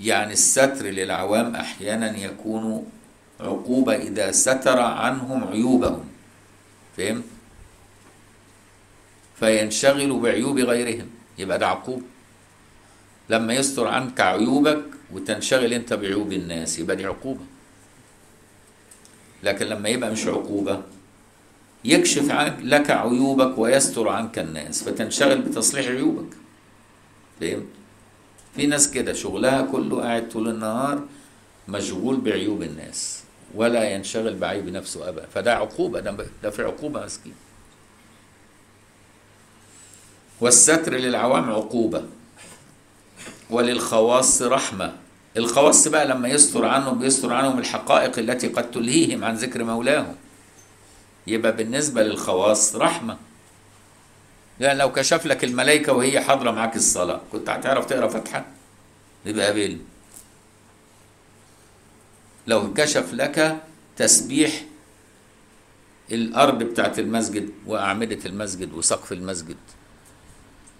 يعني 0.00 0.32
الستر 0.32 0.86
للعوام 0.86 1.56
أحيانا 1.56 2.18
يكون 2.18 2.86
عقوبة 3.40 3.94
إذا 3.94 4.32
ستر 4.32 4.80
عنهم 4.80 5.48
عيوبهم. 5.48 6.04
فهمت؟ 6.96 7.24
فينشغلوا 9.40 10.20
بعيوب 10.20 10.58
غيرهم. 10.58 11.06
يبقى 11.38 11.58
ده 11.58 11.66
عقوبة 11.66 12.02
لما 13.30 13.54
يستر 13.54 13.86
عنك 13.86 14.20
عيوبك 14.20 14.82
وتنشغل 15.12 15.72
انت 15.72 15.92
بعيوب 15.94 16.32
الناس 16.32 16.78
يبقى 16.78 16.96
دي 16.96 17.04
عقوبة. 17.06 17.40
لكن 19.42 19.66
لما 19.66 19.88
يبقى 19.88 20.10
مش 20.12 20.26
عقوبة 20.26 20.82
يكشف 21.84 22.30
عنك 22.30 22.56
لك 22.62 22.90
عيوبك 22.90 23.58
ويستر 23.58 24.08
عنك 24.08 24.38
الناس 24.38 24.82
فتنشغل 24.84 25.42
بتصليح 25.42 25.86
عيوبك. 25.86 26.36
فهمت؟ 27.40 27.66
في 28.56 28.66
ناس 28.66 28.90
كده 28.90 29.12
شغلها 29.12 29.62
كله 29.62 30.02
قاعد 30.02 30.28
طول 30.28 30.48
النهار 30.48 31.02
مشغول 31.68 32.16
بعيوب 32.16 32.62
الناس 32.62 33.22
ولا 33.54 33.90
ينشغل 33.90 34.34
بعيب 34.36 34.68
نفسه 34.68 35.08
ابدا. 35.08 35.26
فده 35.34 35.54
عقوبة 35.56 36.00
ده 36.00 36.26
ده 36.42 36.50
في 36.50 36.62
عقوبة 36.62 37.04
مسكين. 37.04 37.34
والستر 40.40 40.94
للعوام 40.94 41.50
عقوبة 41.50 42.04
وللخواص 43.50 44.42
رحمة. 44.42 44.92
الخواص 45.36 45.88
بقى 45.88 46.06
لما 46.06 46.28
يستر 46.28 46.66
عنهم 46.66 46.98
بيستر 46.98 47.32
عنهم 47.32 47.58
الحقائق 47.58 48.18
التي 48.18 48.48
قد 48.48 48.70
تلهيهم 48.70 49.24
عن 49.24 49.34
ذكر 49.34 49.64
مولاهم. 49.64 50.14
يبقى 51.26 51.56
بالنسبة 51.56 52.02
للخواص 52.02 52.76
رحمة. 52.76 53.16
يعني 54.60 54.78
لو 54.78 54.92
كشف 54.92 55.26
لك 55.26 55.44
الملائكة 55.44 55.92
وهي 55.92 56.20
حاضرة 56.20 56.50
معاك 56.50 56.76
الصلاة 56.76 57.20
كنت 57.32 57.48
هتعرف 57.48 57.86
تقرأ 57.86 58.08
فاتحه 58.08 58.44
يبقى 59.26 59.46
قابل 59.46 59.78
لو 62.46 62.72
كشف 62.74 63.14
لك 63.14 63.56
تسبيح 63.96 64.64
الأرض 66.12 66.58
بتاعت 66.62 66.98
المسجد 66.98 67.50
وأعمدة 67.66 68.18
المسجد 68.26 68.72
وسقف 68.72 69.12
المسجد 69.12 69.56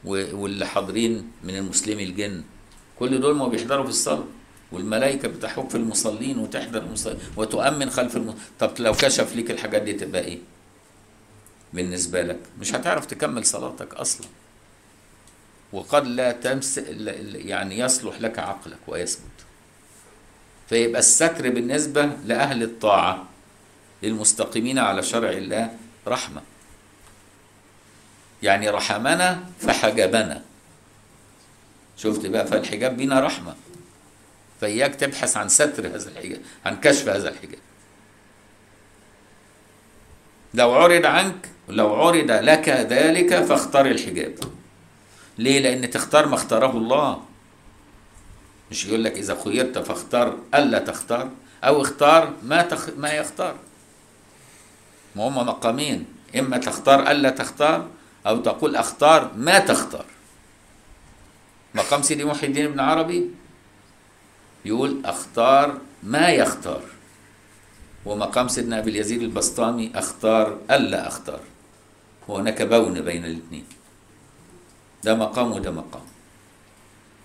واللي 0.04 0.66
حاضرين 0.66 1.30
من 1.44 1.56
المسلمي 1.56 2.04
الجن. 2.04 2.42
كل 2.98 3.20
دول 3.20 3.36
ما 3.36 3.48
بيحضروا 3.48 3.84
في 3.84 3.90
الصلاة. 3.90 4.24
والملائكة 4.72 5.28
بتحوك 5.28 5.70
في 5.70 5.74
المصلين 5.74 6.38
وتحضر 6.38 6.82
المصلين 6.82 7.18
وتؤمن 7.36 7.90
خلف 7.90 8.16
الم... 8.16 8.34
طب 8.58 8.70
لو 8.78 8.92
كشف 8.92 9.36
ليك 9.36 9.50
الحاجات 9.50 9.82
دي 9.82 9.92
تبقى 9.92 10.24
إيه؟ 10.24 10.38
بالنسبة 11.72 12.22
لك. 12.22 12.38
مش 12.60 12.74
هتعرف 12.74 13.06
تكمل 13.06 13.44
صلاتك 13.46 13.94
أصلا. 13.94 14.26
وقد 15.72 16.06
لا 16.06 16.32
تمس 16.32 16.78
يعني 17.34 17.78
يصلح 17.78 18.20
لك 18.20 18.38
عقلك 18.38 18.78
ويثبت. 18.86 19.22
فيبقى 20.68 20.98
الستر 20.98 21.50
بالنسبة 21.50 22.06
لأهل 22.06 22.62
الطاعة 22.62 23.26
للمستقيمين 24.02 24.78
على 24.78 25.02
شرع 25.02 25.30
الله 25.30 25.76
رحمة. 26.06 26.42
يعني 28.42 28.68
رحمنا 28.70 29.44
فحجبنا. 29.60 30.42
شفت 31.96 32.26
بقى 32.26 32.46
فالحجاب 32.46 32.96
بينا 32.96 33.20
رحمة. 33.20 33.54
فإياك 34.60 34.94
تبحث 34.94 35.36
عن 35.36 35.48
ستر 35.48 35.86
هذا 35.86 36.10
الحجاب 36.10 36.40
عن 36.64 36.80
كشف 36.80 37.08
هذا 37.08 37.28
الحجاب. 37.28 37.58
لو 40.54 40.74
عرض 40.74 41.06
عنك 41.06 41.48
لو 41.68 41.94
عرض 41.94 42.30
لك 42.30 42.68
ذلك 42.68 43.34
فاختار 43.44 43.86
الحجاب. 43.86 44.34
ليه؟ 45.38 45.60
لأن 45.60 45.90
تختار 45.90 46.26
ما 46.26 46.34
اختاره 46.34 46.76
الله. 46.76 47.22
مش 48.70 48.86
يقول 48.86 49.04
لك 49.04 49.18
إذا 49.18 49.38
خيرت 49.44 49.78
فاختار 49.78 50.38
ألا 50.54 50.78
تختار 50.78 51.30
أو 51.64 51.82
اختار 51.82 52.32
ما 52.42 52.62
تخ... 52.62 52.88
ما 52.96 53.12
يختار. 53.12 53.56
ما 55.16 55.28
هم 55.28 55.36
مقامين. 55.36 56.06
إما 56.38 56.58
تختار 56.58 57.10
ألا 57.10 57.30
تختار 57.30 57.88
أو 58.26 58.40
تقول 58.40 58.76
أختار 58.76 59.32
ما 59.36 59.58
تختار. 59.58 60.04
مقام 61.74 62.02
سيدي 62.02 62.24
محي 62.24 62.46
الدين 62.46 62.64
ابن 62.64 62.80
عربي 62.80 63.30
يقول 64.64 65.02
أختار 65.04 65.78
ما 66.02 66.28
يختار. 66.28 66.82
ومقام 68.04 68.48
سيدنا 68.48 68.78
أبي 68.78 68.90
اليزيد 68.90 69.22
البسطامي 69.22 69.92
أختار 69.94 70.58
ألا 70.70 71.08
أختار. 71.08 71.40
وهناك 72.28 72.62
بون 72.62 73.00
بين 73.00 73.24
الاثنين. 73.24 73.66
ده 75.04 75.14
مقام 75.14 75.52
وده 75.52 75.70
مقام. 75.70 76.02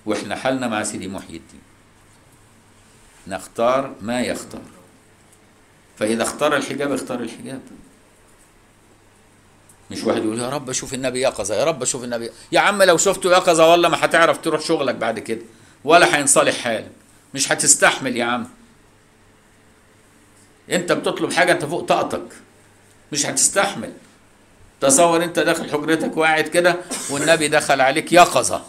وإحنا 0.06 0.36
حالنا 0.36 0.68
مع 0.68 0.84
سيدي 0.84 1.08
محيي 1.08 1.38
الدين. 1.38 1.62
نختار 3.28 3.96
ما 4.02 4.22
يختار. 4.22 4.62
فإذا 5.98 6.24
اختار 6.24 6.56
الحجاب 6.56 6.92
اختار 6.92 7.20
الحجاب. 7.20 7.62
مش 9.92 10.04
واحد 10.04 10.24
يقول 10.24 10.40
يا 10.40 10.50
رب 10.50 10.70
أشوف 10.70 10.94
النبي 10.94 11.22
يقظة 11.22 11.56
يا 11.56 11.64
رب 11.64 11.82
أشوف 11.82 12.04
النبي. 12.04 12.30
يا 12.52 12.60
عم 12.60 12.84
لو 12.84 12.98
شفته 12.98 13.32
يقظة 13.32 13.72
والله 13.72 13.90
ما 13.90 14.06
هتعرف 14.06 14.38
تروح 14.38 14.62
شغلك 14.62 14.96
بعد 14.96 15.20
كده 15.20 15.42
ولا 15.84 16.18
هينصلح 16.18 16.58
حالك 16.58 16.92
مش 17.34 17.52
هتستحمل 17.52 18.18
يا 18.18 18.26
عم. 18.26 18.48
أنت 20.72 20.92
بتطلب 20.92 21.34
حاجة 21.34 21.52
أنت 21.52 21.66
فوق 21.66 21.86
طاقتك 21.86 22.26
مش 23.12 23.26
هتستحمل 23.26 23.94
تصور 24.82 25.24
أنت 25.24 25.40
داخل 25.40 25.72
حجرتك 25.72 26.18
وقاعد 26.18 26.44
كده 26.48 26.76
والنبي 27.10 27.48
دخل 27.48 27.82
عليك 27.82 28.14
يقظه 28.14 28.64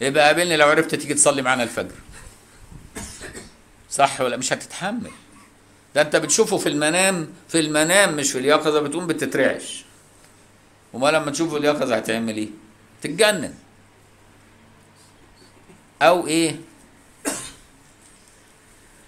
يبقى 0.00 0.26
قابلني 0.26 0.56
لو 0.56 0.68
عرفت 0.68 0.94
تيجي 0.94 1.14
تصلي 1.14 1.42
معانا 1.42 1.62
الفجر. 1.62 1.94
صح 3.90 4.20
ولا 4.20 4.36
مش 4.36 4.52
هتتحمل؟ 4.52 5.10
ده 5.94 6.02
أنت 6.02 6.16
بتشوفه 6.16 6.58
في 6.58 6.68
المنام 6.68 7.28
في 7.48 7.60
المنام 7.60 8.16
مش 8.16 8.32
في 8.32 8.38
اليقظة 8.38 8.80
بتقوم 8.80 9.06
بتترعش. 9.06 9.84
وما 10.96 11.10
لما 11.10 11.30
تشوفه 11.30 11.56
اليقظة 11.56 11.96
هتعمل 11.96 12.36
إيه؟ 12.36 12.48
تتجنن. 13.02 13.54
أو 16.02 16.26
إيه؟ 16.26 16.56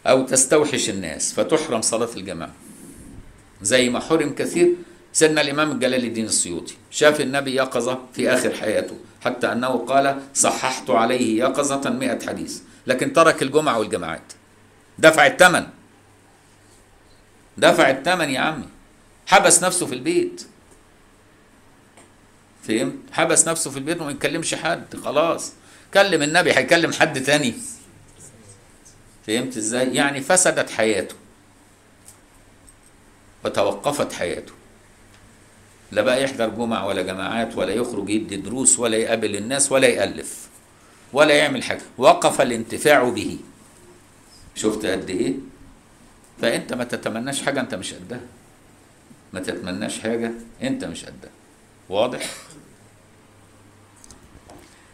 أو 0.07 0.27
تستوحش 0.27 0.89
الناس 0.89 1.33
فتحرم 1.33 1.83
صلاة 1.83 2.09
الجماعة. 2.17 2.53
زي 3.63 3.89
ما 3.89 4.01
حرم 4.01 4.35
كثير 4.35 4.69
سيدنا 5.13 5.41
الإمام 5.41 5.79
جلال 5.79 6.05
الدين 6.05 6.25
السيوطي. 6.25 6.75
شاف 6.91 7.21
النبي 7.21 7.55
يقظة 7.55 7.99
في 8.13 8.31
آخر 8.31 8.55
حياته 8.55 8.97
حتى 9.25 9.53
أنه 9.53 9.79
قال 9.79 10.23
صححت 10.35 10.91
عليه 10.91 11.39
يقظة 11.39 11.91
مئة 11.91 12.27
حديث 12.27 12.61
لكن 12.87 13.13
ترك 13.13 13.43
الجمعة 13.43 13.79
والجماعات. 13.79 14.33
دفع 14.99 15.27
الثمن 15.27 15.67
دفع 17.57 17.91
الثمن 17.91 18.31
يا 18.31 18.41
عمي. 18.41 18.69
حبس 19.27 19.63
نفسه 19.63 19.87
في 19.87 19.95
البيت. 19.95 20.47
فهمت؟ 22.69 22.95
حبس 23.13 23.49
نفسه 23.49 23.71
في 23.71 23.77
البيت 23.77 24.01
وما 24.01 24.11
يكلمش 24.11 24.55
حد 24.55 24.97
خلاص. 24.97 25.53
كلم 25.95 26.23
النبي 26.23 26.53
هيكلم 26.53 26.93
حد 26.93 27.23
تاني. 27.23 27.55
فهمت 29.27 29.57
إزاي؟ 29.57 29.95
يعني 29.95 30.21
فسدت 30.21 30.71
حياته. 30.71 31.15
وتوقفت 33.45 34.13
حياته. 34.13 34.53
لا 35.93 36.03
بقى 36.03 36.25
يحضر 36.25 36.49
جمع 36.49 36.85
ولا 36.85 37.03
جماعات 37.03 37.57
ولا 37.57 37.73
يخرج 37.73 38.11
يدي 38.11 38.37
دروس 38.37 38.79
ولا 38.79 38.97
يقابل 38.97 39.37
الناس 39.37 39.73
ولا 39.73 39.87
يألف 39.87 40.49
ولا 41.13 41.35
يعمل 41.35 41.63
حاجة. 41.63 41.83
وقف 41.99 42.41
الانتفاع 42.41 43.09
به. 43.09 43.39
شفت 44.55 44.87
قد 44.87 45.11
إيه؟ 45.11 45.35
فأنت 46.43 46.73
ما 46.73 46.85
تتمناش 46.85 47.43
حاجة 47.43 47.61
أنت 47.61 47.75
مش 47.75 47.95
قدها. 47.95 48.21
ما 49.33 49.41
تتمناش 49.41 50.01
حاجة 50.01 50.33
أنت 50.63 50.85
مش 50.85 51.05
قدها. 51.05 51.31
واضح؟ 51.89 52.48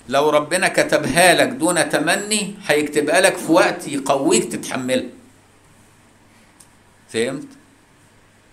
لو 0.08 0.30
ربنا 0.30 0.68
كتبها 0.68 1.34
لك 1.34 1.48
دون 1.48 1.88
تمني 1.88 2.54
هيكتبها 2.66 3.20
لك 3.20 3.36
في 3.36 3.52
وقت 3.52 3.88
يقويك 3.88 4.52
تتحملها. 4.52 5.08
فهمت؟ 7.08 7.46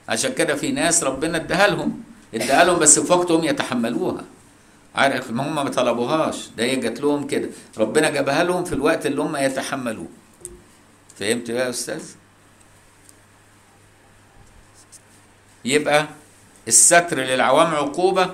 عشان 0.10 0.34
كده 0.34 0.56
في 0.56 0.72
ناس 0.72 1.04
ربنا 1.04 1.38
اداها 1.38 1.68
لهم 1.68 2.04
اداها 2.34 2.64
لهم 2.64 2.80
بس 2.80 3.00
في 3.00 3.14
وقتهم 3.14 3.44
يتحملوها. 3.44 4.24
عارف؟ 4.96 5.32
ما 5.32 5.48
هم 5.48 5.56
ما 5.56 5.70
طلبوهاش. 5.70 6.50
ده 6.58 6.64
هي 6.64 6.76
جات 6.76 7.02
لهم 7.02 7.28
كده. 7.28 7.50
ربنا 7.78 8.10
جابها 8.10 8.44
لهم 8.44 8.64
في 8.66 8.74
الوقت 8.74 9.06
اللي 9.06 9.22
هم 9.22 9.36
يتحملوه. 9.36 10.08
فهمت 11.20 11.50
يا 11.50 11.70
أستاذ؟ 11.70 12.04
يبقى 15.66 16.08
الستر 16.68 17.20
للعوام 17.20 17.68
عقوبة 17.76 18.34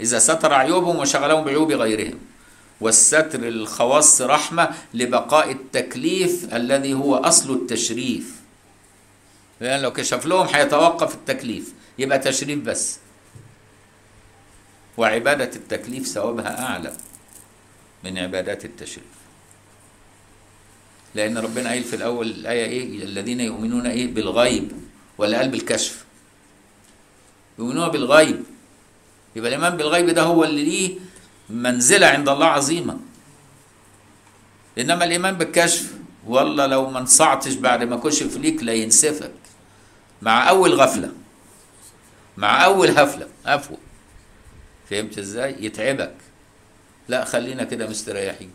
إذا 0.00 0.18
ستر 0.18 0.54
عيوبهم 0.54 0.96
وشغلهم 0.96 1.44
بعيوب 1.44 1.72
غيرهم. 1.72 2.18
والستر 2.80 3.40
للخواص 3.40 4.22
رحمة 4.22 4.70
لبقاء 4.94 5.50
التكليف 5.50 6.54
الذي 6.54 6.94
هو 6.94 7.16
أصل 7.16 7.52
التشريف. 7.52 8.40
لأن 9.60 9.70
يعني 9.70 9.82
لو 9.82 9.92
كشف 9.92 10.26
لهم 10.26 10.46
هيتوقف 10.46 11.14
التكليف 11.14 11.72
يبقى 11.98 12.18
تشريف 12.18 12.58
بس. 12.58 12.98
وعبادة 14.96 15.50
التكليف 15.56 16.06
ثوابها 16.06 16.62
أعلى 16.62 16.92
من 18.04 18.18
عبادات 18.18 18.64
التشريف. 18.64 19.04
لأن 21.14 21.38
ربنا 21.38 21.68
قايل 21.68 21.84
في 21.84 21.96
الأول 21.96 22.30
الآية 22.30 22.64
إيه؟ 22.64 23.04
الذين 23.04 23.40
يؤمنون 23.40 23.86
إيه؟ 23.86 24.06
بالغيب 24.14 24.72
ولا 25.18 25.38
قال 25.38 25.48
بالكشف 25.48 26.04
يؤمنون 27.58 27.88
بالغيب. 27.88 28.42
يبقى 29.36 29.48
الإيمان 29.48 29.76
بالغيب 29.76 30.10
ده 30.10 30.22
هو 30.22 30.44
اللي 30.44 30.64
ليه 30.64 30.98
منزلة 31.50 32.06
عند 32.06 32.28
الله 32.28 32.46
عظيمة. 32.46 32.98
إنما 34.78 35.04
الإيمان 35.04 35.34
بالكشف 35.34 35.92
والله 36.26 36.66
لو 36.66 36.90
ما 36.90 36.98
انصعتش 36.98 37.54
بعد 37.54 37.82
ما 37.82 37.96
كشف 37.96 38.36
ليك 38.36 38.62
لا 38.62 38.72
ينسفك. 38.72 39.32
مع 40.22 40.48
أول 40.48 40.74
غفلة. 40.74 41.12
مع 42.36 42.64
أول 42.64 42.90
هفلة. 42.90 43.28
عفوا. 43.46 43.76
فهمت 44.90 45.18
إزاي؟ 45.18 45.56
يتعبك. 45.64 46.14
لا 47.08 47.24
خلينا 47.24 47.64
كده 47.64 47.86
مستريحين 47.86 48.50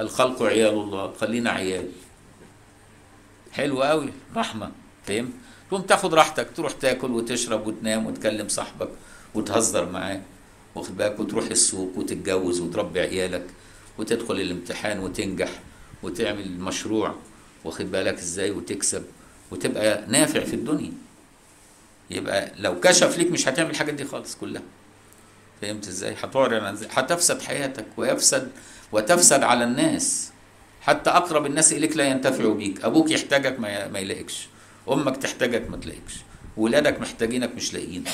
الخلق 0.00 0.42
عيال 0.42 0.74
الله. 0.74 1.12
خلينا 1.20 1.50
عيال. 1.50 1.88
حلو 3.52 3.82
قوي 3.82 4.12
رحمة. 4.36 4.70
فهمت؟ 5.06 5.32
تقوم 5.68 5.82
تاخد 5.82 6.14
راحتك 6.14 6.48
تروح 6.56 6.72
تاكل 6.72 7.10
وتشرب 7.10 7.66
وتنام 7.66 8.06
وتكلم 8.06 8.48
صاحبك 8.48 8.88
وتهزر 9.34 9.90
معاه. 9.90 10.20
واخد 10.74 10.96
بالك 10.96 11.20
وتروح 11.20 11.46
السوق 11.46 11.92
وتتجوز 11.96 12.60
وتربي 12.60 13.00
عيالك 13.00 13.46
وتدخل 13.98 14.34
الامتحان 14.34 14.98
وتنجح 14.98 15.48
وتعمل 16.02 16.60
مشروع 16.60 17.14
واخد 17.64 17.90
بالك 17.90 18.18
إزاي؟ 18.18 18.50
وتكسب 18.50 19.04
وتبقى 19.50 20.04
نافع 20.08 20.44
في 20.44 20.54
الدنيا. 20.54 20.92
يبقى 22.10 22.52
لو 22.58 22.80
كشف 22.80 23.18
ليك 23.18 23.30
مش 23.30 23.48
هتعمل 23.48 23.70
الحاجات 23.70 23.94
دي 23.94 24.04
خالص 24.04 24.36
كلها. 24.36 24.62
فهمت 25.62 25.88
إزاي؟ 25.88 26.14
هتعرض 26.22 26.64
عن 26.64 26.78
هتفسد 26.90 27.42
حياتك 27.42 27.86
ويفسد 27.96 28.50
وتفسد 28.92 29.42
على 29.42 29.64
الناس. 29.64 30.30
حتى 30.80 31.10
أقرب 31.10 31.46
الناس 31.46 31.72
إليك 31.72 31.96
لا 31.96 32.04
ينتفعوا 32.04 32.54
بيك. 32.54 32.84
أبوك 32.84 33.10
يحتاجك 33.10 33.60
ما 33.60 33.88
ما 33.88 33.98
يلاقيكش. 33.98 34.48
أمك 34.88 35.16
تحتاجك 35.16 35.70
ما 35.70 35.76
تلاقيكش. 35.76 36.14
ولادك 36.56 37.00
محتاجينك 37.00 37.54
مش 37.54 37.74
لاقيينك 37.74 38.08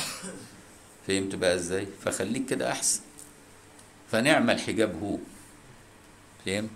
فهمت 1.08 1.34
بقى 1.34 1.54
إزاي؟ 1.54 1.88
فخليك 2.04 2.46
كده 2.46 2.72
أحسن. 2.72 3.00
فنعم 4.12 4.50
الحجاب 4.50 5.02
هو. 5.02 5.16
فهمت 6.46 6.70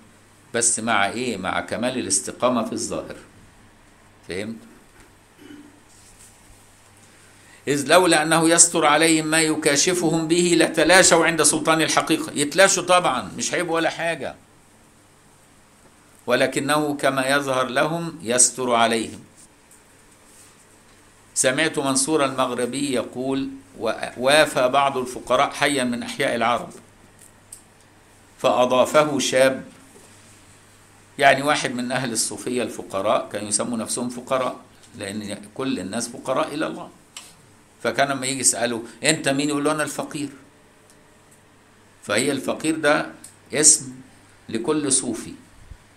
بس 0.55 0.80
مع 0.80 1.09
إيه؟ 1.09 1.37
مع 1.37 1.61
كمال 1.61 1.99
الاستقامة 1.99 2.64
في 2.64 2.72
الظاهر. 2.72 3.16
فهمت؟ 4.28 4.57
إذ 7.68 7.87
لولا 7.87 8.22
أنه 8.22 8.49
يستر 8.51 8.87
عليهم 8.87 9.26
ما 9.26 9.41
يكاشفهم 9.41 10.28
به 10.28 10.55
لتلاشوا 10.59 11.26
عند 11.26 11.43
سلطان 11.43 11.83
الحقيقة. 11.83 12.33
يتلاشوا 12.35 12.83
طبعا 12.83 13.33
مش 13.37 13.55
عيب 13.55 13.70
ولا 13.70 13.91
حاجة. 13.91 14.35
ولكنه 16.26 16.97
كما 16.97 17.28
يظهر 17.28 17.66
لهم 17.66 18.18
يستر 18.22 18.74
عليهم. 18.74 19.20
سمعت 21.35 21.78
منصور 21.78 22.24
المغربي 22.24 22.93
يقول 22.93 23.51
وافى 24.16 24.68
بعض 24.68 24.96
الفقراء 24.96 25.50
حيا 25.50 25.84
من 25.84 26.02
أحياء 26.02 26.34
العرب. 26.34 26.70
فأضافه 28.38 29.18
شاب 29.18 29.64
يعني 31.18 31.42
واحد 31.42 31.74
من 31.74 31.92
أهل 31.92 32.12
الصوفية 32.12 32.62
الفقراء 32.62 33.28
كانوا 33.32 33.48
يسموا 33.48 33.78
نفسهم 33.78 34.08
فقراء 34.08 34.56
لأن 34.98 35.38
كل 35.54 35.78
الناس 35.78 36.08
فقراء 36.08 36.54
إلى 36.54 36.66
الله. 36.66 36.90
فكان 37.82 38.08
لما 38.08 38.26
يجي 38.26 38.40
يسأله 38.40 38.82
أنت 39.04 39.28
مين؟ 39.28 39.48
يقول 39.48 39.64
له 39.64 39.72
أنا 39.72 39.82
الفقير. 39.82 40.28
فهي 42.02 42.32
الفقير 42.32 42.76
ده 42.76 43.06
اسم 43.52 43.92
لكل 44.48 44.92
صوفي 44.92 45.32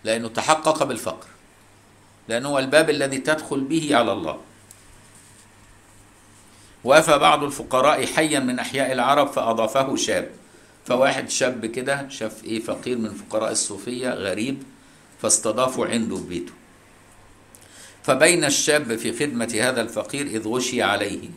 لأنه 0.04 0.28
تحقق 0.28 0.84
بالفقر 0.84 1.28
لأنه 2.28 2.50
هو 2.50 2.60
الباب 2.60 2.90
الذي 2.90 3.18
تدخل 3.18 3.60
به 3.62 3.96
على 3.96 4.12
الله. 4.12 4.40
وافى 6.86 7.18
بعض 7.18 7.44
الفقراء 7.44 8.06
حيا 8.06 8.40
من 8.40 8.60
أحياء 8.60 8.92
العرب 8.92 9.28
فأضافه 9.28 9.96
شاب. 9.96 10.30
فواحد 10.86 11.30
شاب 11.30 11.66
كده 11.66 12.10
شاف 12.10 12.44
إيه؟ 12.44 12.60
فقير 12.60 12.98
من 12.98 13.10
فقراء 13.10 13.52
الصوفية 13.52 14.10
غريب 14.10 14.64
فاستضافوا 15.22 15.86
عنده 15.88 16.16
في 16.16 16.24
بيته. 16.24 16.52
فبين 18.04 18.44
الشاب 18.46 18.96
في 18.96 19.14
خدمة 19.20 19.58
هذا 19.62 19.82
الفقير 19.82 20.26
إذ 20.26 20.48
غشي 20.48 20.82
عليه. 20.84 21.30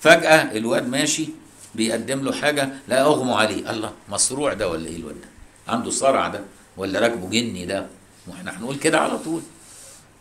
فجأة 0.00 0.56
الواد 0.56 0.88
ماشي 0.88 1.28
بيقدم 1.74 2.20
له 2.24 2.32
حاجة 2.32 2.68
لا 2.88 3.02
أغمى 3.02 3.32
عليه. 3.32 3.70
الله 3.70 3.92
مصروع 4.08 4.52
ده 4.52 4.68
ولا 4.68 4.86
إيه 4.86 4.96
الواد 4.96 5.14
ده؟ 5.20 5.28
عنده 5.72 5.90
صرع 5.90 6.28
ده 6.28 6.40
ولا 6.76 7.00
راكبه 7.00 7.28
جني 7.30 7.66
ده؟ 7.66 7.86
وإحنا 8.26 8.58
هنقول 8.58 8.76
كده 8.76 9.00
على 9.00 9.18
طول. 9.18 9.42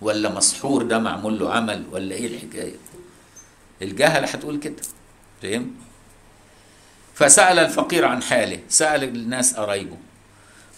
ولا 0.01 0.29
مسحور 0.29 0.83
ده 0.83 0.99
معمول 0.99 1.39
له 1.39 1.53
عمل 1.53 1.83
ولا 1.91 2.15
إيه 2.15 2.27
الحكاية؟ 2.27 2.75
الجهله 3.81 4.27
هتقول 4.27 4.59
كده 4.59 4.75
فاهم؟ 5.41 5.71
فسأل 7.15 7.59
الفقير 7.59 8.05
عن 8.05 8.21
حاله 8.23 8.59
سأل 8.69 9.03
الناس 9.03 9.53
قرايبه 9.55 9.97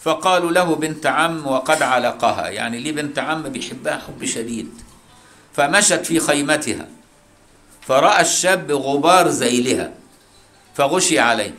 فقالوا 0.02 0.52
له 0.52 0.74
بنت 0.74 1.06
عم 1.06 1.46
وقد 1.46 1.82
علقها 1.82 2.48
يعني 2.48 2.78
ليه 2.80 2.92
بنت 2.92 3.18
عم 3.18 3.42
بيحبها 3.42 3.98
حب 3.98 4.24
شديد 4.24 4.70
فمشت 5.54 6.06
في 6.06 6.20
خيمتها 6.20 6.88
فرأى 7.86 8.20
الشاب 8.20 8.72
غبار 8.72 9.28
ذيلها 9.28 9.92
فغشي 10.74 11.18
عليه 11.18 11.54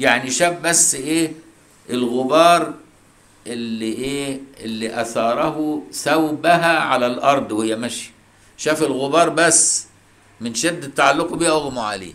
يعني 0.00 0.30
شاب 0.30 0.62
بس 0.62 0.94
إيه 0.94 1.32
الغبار 1.90 2.74
اللي 3.46 3.92
إيه 3.92 4.40
اللي 4.60 5.00
أثاره 5.00 5.82
ثوبها 5.92 6.78
على 6.78 7.06
الأرض 7.06 7.52
وهي 7.52 7.76
ماشية 7.76 8.10
شاف 8.56 8.82
الغبار 8.82 9.28
بس 9.28 9.86
من 10.40 10.54
شده 10.54 10.90
تعلقه 10.96 11.36
بيها 11.36 11.50
اغمى 11.50 11.80
عليه. 11.80 12.14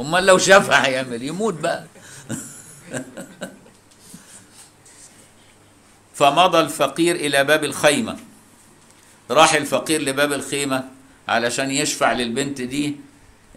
أمال 0.00 0.26
لو 0.26 0.38
شافها 0.38 0.86
هيعمل 0.86 1.22
يموت 1.22 1.54
بقى. 1.54 1.86
فمضى 6.14 6.60
الفقير 6.60 7.16
إلى 7.16 7.44
باب 7.44 7.64
الخيمة. 7.64 8.16
راح 9.30 9.54
الفقير 9.54 10.02
لباب 10.02 10.32
الخيمة 10.32 10.88
علشان 11.28 11.70
يشفع 11.70 12.12
للبنت 12.12 12.60
دي 12.60 12.96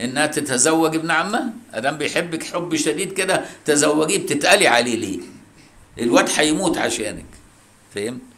إنها 0.02 0.26
تتزوج 0.26 0.96
ابن 0.96 1.12
عمها 1.12 1.54
أدام 1.74 1.98
بيحبك 1.98 2.44
حب 2.44 2.76
شديد 2.76 3.14
كده 3.14 3.46
تزوجيه 3.66 4.18
بتتقلي 4.18 4.68
عليه 4.68 4.96
ليه؟ 4.96 5.20
الواد 6.00 6.30
هيموت 6.38 6.78
عشانك. 6.78 7.26
فهمت؟ 7.96 8.33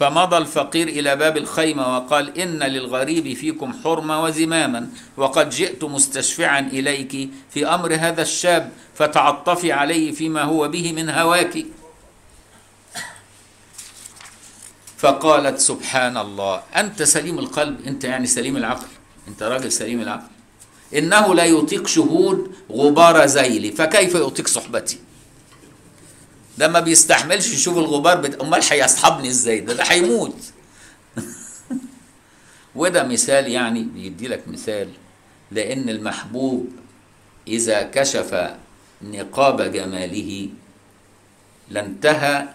فمضى 0.00 0.36
الفقير 0.36 0.88
إلى 0.88 1.16
باب 1.16 1.36
الخيمة 1.36 1.96
وقال 1.96 2.38
إن 2.38 2.62
للغريب 2.62 3.36
فيكم 3.36 3.72
حرمة 3.84 4.24
وزماما 4.24 4.88
وقد 5.16 5.50
جئت 5.50 5.84
مستشفعا 5.84 6.60
إليك 6.60 7.30
في 7.50 7.66
أمر 7.66 7.94
هذا 7.94 8.22
الشاب 8.22 8.72
فتعطفي 8.94 9.72
عليه 9.72 10.12
فيما 10.12 10.42
هو 10.42 10.68
به 10.68 10.92
من 10.92 11.10
هواك. 11.10 11.64
فقالت 14.98 15.58
سبحان 15.58 16.16
الله 16.16 16.62
أنت 16.76 17.02
سليم 17.02 17.38
القلب 17.38 17.86
أنت 17.86 18.04
يعني 18.04 18.26
سليم 18.26 18.56
العقل 18.56 18.88
أنت 19.28 19.42
راجل 19.42 19.72
سليم 19.72 20.00
العقل. 20.00 20.28
إنه 20.94 21.34
لا 21.34 21.44
يطيق 21.44 21.86
شهود 21.86 22.52
غبار 22.72 23.26
زيلي 23.26 23.72
فكيف 23.72 24.14
يطيق 24.14 24.48
صحبتي؟ 24.48 24.98
ده 26.58 26.68
ما 26.68 26.80
بيستحملش 26.80 27.52
يشوف 27.52 27.78
الغبار 27.78 28.16
بت... 28.20 28.40
أمال 28.40 28.60
هيصحبني 28.70 29.28
إزاي؟ 29.28 29.60
ده 29.60 29.74
ده 29.74 29.84
هيموت. 29.84 30.36
وده 32.74 33.04
مثال 33.04 33.48
يعني 33.48 33.82
بيدي 33.82 34.28
لك 34.28 34.48
مثال 34.48 34.88
لأن 35.50 35.88
المحبوب 35.88 36.68
إذا 37.48 37.82
كشف 37.82 38.54
نقاب 39.02 39.72
جماله 39.72 40.48
لانتهى 41.70 42.48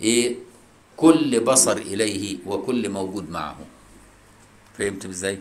إيه 0.00 0.36
كل 0.96 1.40
بصر 1.40 1.76
إليه 1.76 2.38
وكل 2.46 2.88
موجود 2.88 3.30
معه. 3.30 3.56
فهمت 4.78 5.06
إزاي؟ 5.06 5.38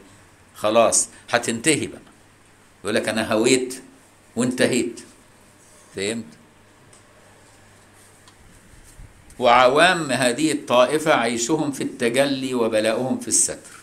خلاص 0.55 1.09
هتنتهي 1.29 1.87
بقى. 1.87 2.01
يقول 2.83 2.95
لك 2.95 3.09
أنا 3.09 3.33
هويت 3.33 3.81
وانتهيت. 4.35 5.01
فهمت؟ 5.95 6.25
وعوام 9.39 10.11
هذه 10.11 10.51
الطائفة 10.51 11.13
عيشهم 11.13 11.71
في 11.71 11.83
التجلي 11.83 12.53
وبلاؤهم 12.53 13.19
في 13.19 13.27
الستر. 13.27 13.79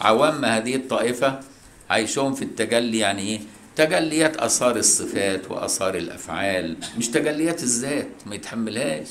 عوام 0.00 0.44
هذه 0.44 0.76
الطائفة 0.76 1.40
عيشهم 1.90 2.34
في 2.34 2.42
التجلي 2.42 2.98
يعني 2.98 3.22
إيه؟ 3.22 3.40
تجليات 3.76 4.36
آثار 4.36 4.76
الصفات 4.76 5.50
وآثار 5.50 5.94
الأفعال. 5.94 6.76
مش 6.98 7.08
تجليات 7.08 7.62
الذات 7.62 8.08
ما 8.26 8.34
يتحملهاش. 8.34 9.08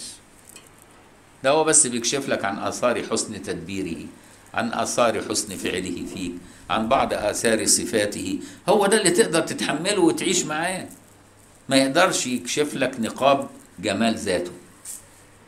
ده 1.43 1.49
هو 1.49 1.63
بس 1.63 1.87
بيكشف 1.87 2.29
لك 2.29 2.45
عن 2.45 2.59
آثار 2.59 3.03
حسن 3.03 3.43
تدبيره 3.43 4.05
عن 4.53 4.73
آثار 4.73 5.21
حسن 5.29 5.55
فعله 5.57 6.05
فيك 6.13 6.31
عن 6.69 6.89
بعض 6.89 7.13
آثار 7.13 7.65
صفاته. 7.65 8.39
هو 8.69 8.85
ده 8.87 8.97
اللي 8.97 9.11
تقدر 9.11 9.41
تتحمله 9.41 10.01
وتعيش 10.01 10.45
معاه. 10.45 10.87
ما 11.69 11.77
يقدرش 11.77 12.27
يكشف 12.27 12.75
لك 12.75 12.99
نقاب 12.99 13.49
جمال 13.79 14.15
ذاته. 14.15 14.51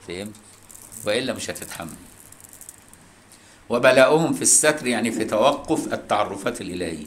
فهمت 0.08 0.36
وإلا 1.06 1.34
مش 1.34 1.50
هتتحمل. 1.50 1.90
وبلاؤهم 3.70 4.34
في 4.34 4.42
الستر 4.42 4.88
يعني 4.88 5.12
في 5.12 5.26
توقف 5.26 5.94
التعرفات 5.94 6.62
الإلهية. 6.62 7.06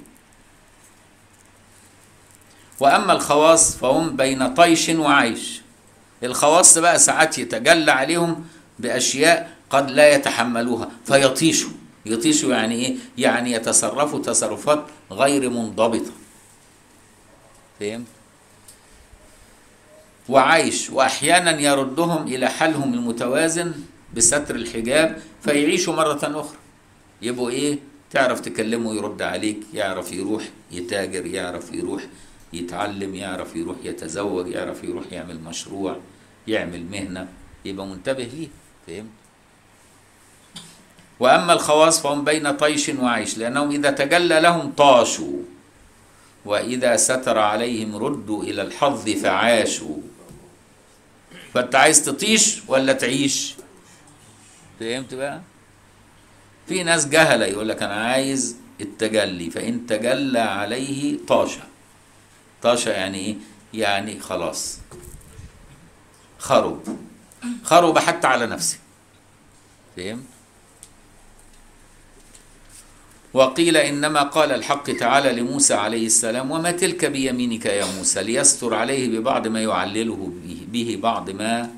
وأما 2.81 3.13
الخواص 3.13 3.77
فهم 3.77 4.17
بين 4.17 4.55
طيش 4.55 4.89
وعيش. 4.89 5.61
الخواص 6.23 6.79
بقى 6.79 6.99
ساعات 6.99 7.39
يتجلى 7.39 7.93
عليهم 7.93 8.47
بأشياء 8.79 9.57
قد 9.71 9.91
لا 9.91 10.15
يتحملوها 10.15 10.91
فيطيشوا. 11.07 11.71
يطيشوا 12.07 12.55
يعني 12.55 12.75
إيه؟ 12.75 12.97
يعني 13.19 13.53
يتصرفوا 13.53 14.19
تصرفات 14.23 14.85
غير 15.11 15.51
منضبطة. 15.51 16.13
فهمت 17.81 18.07
وعيش 20.31 20.91
وأحيانا 20.91 21.61
يردهم 21.61 22.27
إلى 22.27 22.49
حالهم 22.49 22.95
المتوازن 22.95 23.73
بستر 24.17 24.55
الحجاب 24.55 25.19
فيعيشوا 25.43 25.95
مرة 25.95 26.21
أخرى. 26.41 26.57
يبقوا 27.23 27.51
إيه؟ 27.51 27.79
تعرف 28.11 28.41
تكلمه 28.41 28.95
يرد 28.95 29.23
عليك 29.23 29.61
يعرف 29.75 30.13
يروح 30.13 30.45
يتاجر 30.73 31.27
يعرف 31.27 31.73
يروح 31.73 32.03
يتعلم 32.53 33.15
يعرف 33.15 33.57
يروح 33.57 33.77
يتزوج 33.85 34.49
يعرف 34.49 34.85
يروح 34.85 35.05
يعمل 35.13 35.41
مشروع 35.41 35.97
يعمل 36.49 36.85
مهنة 36.91 37.29
يبقى 37.65 37.87
منتبه 37.87 38.25
ليه 38.25 38.49
فهمت؟ 38.87 39.11
وأما 41.21 41.53
الخواص 41.53 42.03
فهم 42.03 42.25
بين 42.25 42.51
طيش 42.51 42.89
وعيش 42.89 43.39
لأنهم 43.39 43.71
إذا 43.71 43.91
تجلى 43.91 44.41
لهم 44.41 44.73
طاشوا 44.77 45.39
وإذا 46.45 46.97
ستر 46.97 47.39
عليهم 47.39 47.97
ردوا 47.97 48.43
إلى 48.43 48.63
الحظ 48.63 49.09
فعاشوا. 49.11 49.97
فأنت 51.55 51.75
عايز 51.75 52.05
تطيش 52.05 52.61
ولا 52.69 52.93
تعيش؟ 52.93 53.55
فهمت 54.81 55.15
بقى؟ 55.15 55.41
في 56.69 56.83
ناس 56.83 57.07
جهلة 57.09 57.47
يقول 57.47 57.69
لك 57.69 57.83
أنا 57.83 57.95
عايز 57.95 58.57
التجلي 58.81 59.51
فإن 59.51 59.87
تجلى 59.87 60.39
عليه 60.39 61.19
طاشا 61.29 61.63
طاشا 62.63 62.91
يعني 62.91 63.19
إيه؟ 63.19 63.37
يعني 63.75 64.21
خلاص. 64.21 64.79
خرب. 66.39 66.99
خرب 67.65 67.99
حتى 67.99 68.27
على 68.27 68.47
نفسه 68.47 68.79
فهم 69.97 70.25
وقيل 73.35 73.77
إنما 73.77 74.23
قال 74.23 74.53
الحق 74.53 74.91
تعالى 74.91 75.33
لموسى 75.33 75.75
عليه 75.75 76.07
السلام 76.07 76.51
وما 76.51 76.71
تلك 76.71 77.05
بيمينك 77.05 77.67
يا 77.67 77.85
موسى 77.85 78.23
ليستر 78.23 78.75
عليه 78.75 79.09
ببعض 79.09 79.49
ما 79.49 79.63
يعلله 79.63 80.33
به, 80.73 80.99
بعض 81.03 81.31
ما 81.31 81.71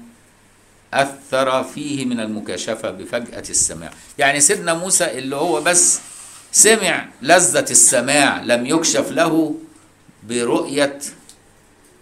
أثر 0.95 1.65
فيه 1.65 2.05
من 2.05 2.21
المكاشفة 2.21 2.91
بفجأة 2.91 3.45
السماع 3.51 3.91
يعني 4.19 4.41
سيدنا 4.41 4.75
موسى 4.75 5.19
اللي 5.19 5.37
هو 5.37 5.61
بس 5.61 6.01
سمع 6.53 7.09
لذة 7.23 7.67
السماع 7.71 8.43
لم 8.43 8.67
يكشف 8.67 9.11
له 9.11 9.55
برؤية 10.29 10.99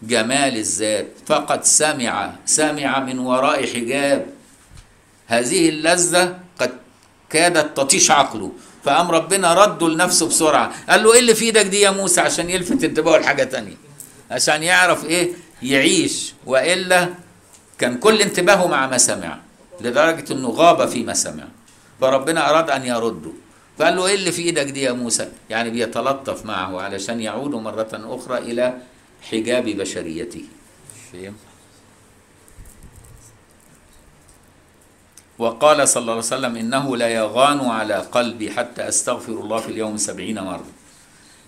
جمال 0.02 0.56
الذات 0.56 1.06
فقد 1.26 1.64
سمع 1.64 2.32
سمع 2.46 3.00
من 3.00 3.18
وراء 3.18 3.66
حجاب. 3.66 4.26
هذه 5.26 5.68
اللذة 5.68 6.38
قد 6.58 6.70
كادت 7.30 7.76
تطيش 7.76 8.10
عقله. 8.10 8.52
فقام 8.84 9.10
ربنا 9.10 9.54
رده 9.54 9.88
لنفسه 9.88 10.28
بسرعة. 10.28 10.72
قال 10.90 11.02
له 11.02 11.12
إيه 11.12 11.18
اللي 11.20 11.34
في 11.34 11.44
إيدك 11.44 11.66
دي 11.66 11.80
يا 11.80 11.90
موسى؟ 11.90 12.20
عشان 12.20 12.50
يلفت 12.50 12.84
انتباهه 12.84 13.18
لحاجة 13.18 13.44
تانية. 13.44 13.76
عشان 14.30 14.62
يعرف 14.62 15.04
إيه؟ 15.04 15.30
يعيش. 15.62 16.34
وإلا 16.46 17.08
كان 17.78 17.98
كل 17.98 18.20
انتباهه 18.20 18.66
مع 18.66 18.86
ما 18.86 18.98
سمع 18.98 19.38
لدرجة 19.80 20.32
إنه 20.32 20.48
غاب 20.48 20.88
فيما 20.88 21.14
سمع. 21.14 21.44
فربنا 22.00 22.50
أراد 22.50 22.70
أن 22.70 22.84
يرده. 22.84 23.30
فقال 23.78 23.96
له 23.96 24.06
إيه 24.06 24.14
اللي 24.14 24.32
في 24.32 24.42
إيدك 24.42 24.66
دي 24.66 24.82
يا 24.82 24.92
موسى؟ 24.92 25.28
يعني 25.50 25.70
بيتلطف 25.70 26.46
معه 26.46 26.80
علشان 26.80 27.20
يعود 27.20 27.54
مرة 27.54 27.88
أخرى 27.92 28.38
إلى 28.38 28.74
حجاب 29.30 29.64
بشريته. 29.64 30.42
فهم 31.12 31.34
وقال 35.40 35.88
صلى 35.88 36.00
الله 36.00 36.12
عليه 36.12 36.22
وسلم 36.22 36.56
إنه 36.56 36.96
لا 36.96 37.08
يغان 37.08 37.60
على 37.60 37.94
قلبي 37.94 38.50
حتى 38.50 38.88
أستغفر 38.88 39.32
الله 39.32 39.60
في 39.60 39.68
اليوم 39.68 39.96
سبعين 39.96 40.40
مرة. 40.40 40.64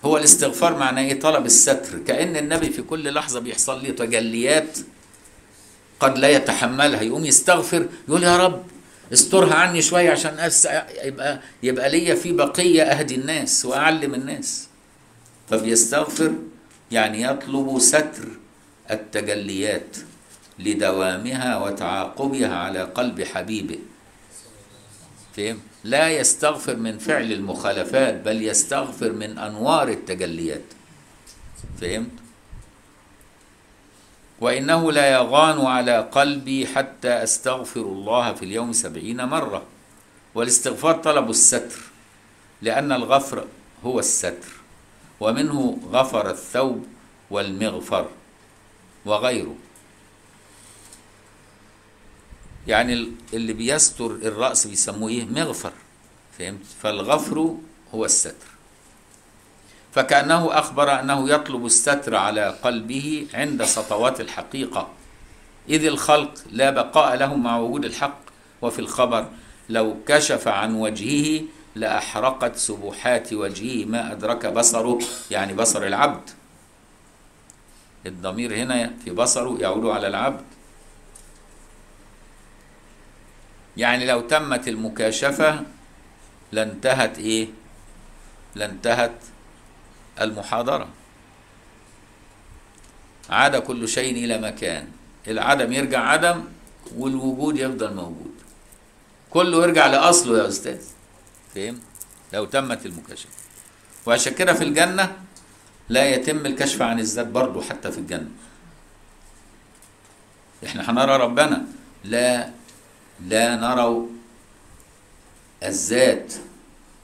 هو 0.04 0.16
الاستغفار 0.16 0.76
معناه 0.76 1.02
إيه؟ 1.02 1.20
طلب 1.20 1.46
الستر. 1.46 1.98
كأن 2.06 2.36
النبي 2.36 2.70
في 2.70 2.82
كل 2.82 3.14
لحظة 3.14 3.40
بيحصل 3.40 3.82
لي 3.82 3.92
تجليات 3.92 4.78
قد 6.00 6.18
لا 6.18 6.28
يتحملها. 6.28 7.02
يقوم 7.02 7.24
يستغفر 7.24 7.86
يقول 8.08 8.22
يا 8.22 8.36
رب 8.36 8.62
استرها 9.12 9.54
عني 9.54 9.82
شوية 9.82 10.10
عشان 10.10 10.38
أس... 10.38 10.68
يبقى 11.04 11.40
يبقى 11.62 11.90
ليا 11.90 12.14
في 12.14 12.32
بقية 12.32 12.82
أهدي 12.82 13.14
الناس 13.14 13.64
وأعلم 13.64 14.14
الناس. 14.14 14.68
فبيستغفر 15.50 16.32
يعني 16.90 17.22
يطلب 17.22 17.78
ستر 17.78 18.28
التجليات. 18.90 19.96
لدوامها 20.66 21.58
وتعاقبها 21.58 22.56
على 22.56 22.82
قلب 22.82 23.22
حبيبه 23.22 23.78
فهم؟ 25.36 25.58
لا 25.84 26.10
يستغفر 26.10 26.76
من 26.76 26.98
فعل 26.98 27.32
المخالفات 27.32 28.14
بل 28.14 28.42
يستغفر 28.42 29.12
من 29.12 29.38
أنوار 29.38 29.88
التجليات 29.88 30.64
فهمت؟ 31.80 32.10
وإنه 34.40 34.92
لا 34.92 35.12
يغان 35.12 35.66
على 35.66 35.98
قلبي 35.98 36.66
حتى 36.66 37.08
أستغفر 37.08 37.80
الله 37.80 38.34
في 38.34 38.44
اليوم 38.44 38.72
سبعين 38.72 39.24
مرة 39.24 39.62
والاستغفار 40.34 40.94
طلب 40.94 41.30
الستر 41.30 41.78
لأن 42.62 42.92
الغفر 42.92 43.44
هو 43.84 43.98
الستر 43.98 44.48
ومنه 45.20 45.78
غفر 45.92 46.30
الثوب 46.30 46.86
والمغفر 47.30 48.08
وغيره 49.04 49.54
يعني 52.66 53.08
اللي 53.32 53.52
بيستر 53.52 54.10
الرأس 54.10 54.66
بيسموه 54.66 55.10
إيه؟ 55.10 55.24
مغفر. 55.24 55.72
فهمت؟ 56.38 56.64
فالغفر 56.82 57.56
هو 57.94 58.04
الستر. 58.04 58.34
فكأنه 59.92 60.58
أخبر 60.58 61.00
أنه 61.00 61.30
يطلب 61.30 61.66
الستر 61.66 62.16
على 62.16 62.58
قلبه 62.62 63.26
عند 63.34 63.64
سطوات 63.64 64.20
الحقيقة. 64.20 64.88
إذ 65.68 65.84
الخلق 65.86 66.34
لا 66.50 66.70
بقاء 66.70 67.16
لهم 67.16 67.42
مع 67.42 67.58
وجود 67.58 67.84
الحق 67.84 68.20
وفي 68.62 68.78
الخبر 68.78 69.28
لو 69.68 69.96
كشف 70.06 70.48
عن 70.48 70.74
وجهه 70.74 71.42
لأحرقت 71.74 72.56
سبحات 72.56 73.32
وجهه 73.32 73.84
ما 73.84 74.12
أدرك 74.12 74.46
بصره 74.46 74.98
يعني 75.30 75.52
بصر 75.52 75.86
العبد. 75.86 76.30
الضمير 78.06 78.54
هنا 78.54 78.92
في 79.04 79.10
بصره 79.10 79.58
يعود 79.60 79.86
على 79.86 80.06
العبد. 80.06 80.44
يعني 83.76 84.06
لو 84.06 84.20
تمت 84.20 84.68
المكاشفة 84.68 85.62
لانتهت 86.52 87.18
إيه؟ 87.18 87.48
لانتهت 88.54 89.14
المحاضرة. 90.20 90.88
عاد 93.30 93.56
كل 93.56 93.88
شيء 93.88 94.24
إلى 94.24 94.38
مكان. 94.38 94.88
العدم 95.28 95.72
يرجع 95.72 96.00
عدم 96.00 96.44
والوجود 96.96 97.56
يفضل 97.56 97.94
موجود. 97.94 98.34
كله 99.30 99.62
يرجع 99.62 99.86
لأصله 99.86 100.38
يا 100.38 100.48
أستاذ. 100.48 100.82
فهم؟ 101.54 101.80
لو 102.32 102.44
تمت 102.44 102.86
المكاشفة. 102.86 103.28
وعشان 104.06 104.34
كده 104.34 104.54
في 104.54 104.64
الجنة 104.64 105.16
لا 105.88 106.08
يتم 106.08 106.46
الكشف 106.46 106.82
عن 106.82 106.98
الذات 107.00 107.26
برضه 107.26 107.62
حتى 107.62 107.92
في 107.92 107.98
الجنة. 107.98 108.30
إحنا 110.66 110.90
هنرى 110.90 111.16
ربنا 111.16 111.66
لا 112.04 112.50
لا 113.28 113.56
نرى 113.56 114.06
الذات 115.62 116.34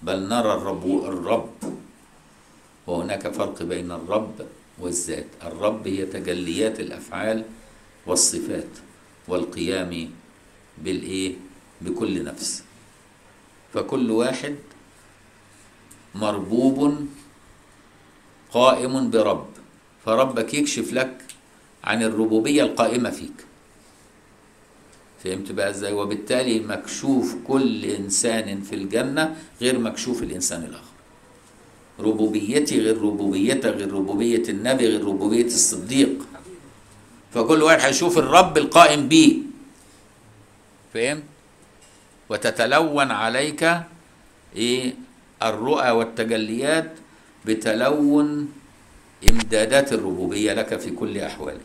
بل 0.03 0.29
نرى 0.29 0.53
الرب 0.55 1.05
الرب. 1.05 1.79
وهناك 2.87 3.29
فرق 3.29 3.63
بين 3.63 3.91
الرب 3.93 4.47
والذات. 4.79 5.27
الرب 5.43 5.89
هي 5.89 6.07
تجليات 6.07 6.81
الأفعال 6.81 7.45
والصفات 8.07 8.73
والقيام 9.29 10.11
بالإيه؟ 10.79 11.35
بكل 11.81 12.25
نفس. 12.25 12.65
فكل 13.75 14.11
واحد 14.11 14.57
مربوب 16.15 17.07
قائم 18.53 19.11
برب. 19.11 19.47
فربك 20.05 20.55
يكشف 20.55 20.93
لك 20.93 21.25
عن 21.85 22.03
الربوبية 22.03 22.63
القائمة 22.63 23.11
فيك. 23.11 23.48
فهمت 25.25 25.53
بقى 25.53 25.71
إزاي؟ 25.71 25.93
وبالتالي 25.93 26.61
مكشوف 26.61 27.37
كل 27.47 27.85
إنسان 27.85 28.61
في 28.61 28.75
الجنة 28.75 29.37
غير 29.61 29.79
مكشوف 29.79 30.23
الإنسان 30.23 30.63
الآخر. 30.65 30.85
ربوبيتي 32.01 32.81
غير 32.81 33.03
ربوبيتك 33.03 33.65
غير 33.71 33.93
ربوبية 33.93 34.43
النبي 34.49 34.87
غير 34.87 35.05
ربوبية 35.05 35.45
الصديق. 35.47 36.27
فكل 37.35 37.63
واحد 37.63 37.81
هيشوف 37.81 38.19
الرب 38.19 38.59
القائم 38.59 39.09
بيه. 39.09 39.37
فهمت؟ 40.95 41.23
وتتلون 42.29 43.11
عليك 43.11 43.81
إيه؟ 44.57 44.95
الرؤى 45.43 45.91
والتجليات 45.91 46.93
بتلون 47.45 48.53
إمدادات 49.31 49.93
الربوبية 49.93 50.53
لك 50.53 50.81
في 50.81 50.91
كل 50.91 51.19
أحوالك. 51.19 51.61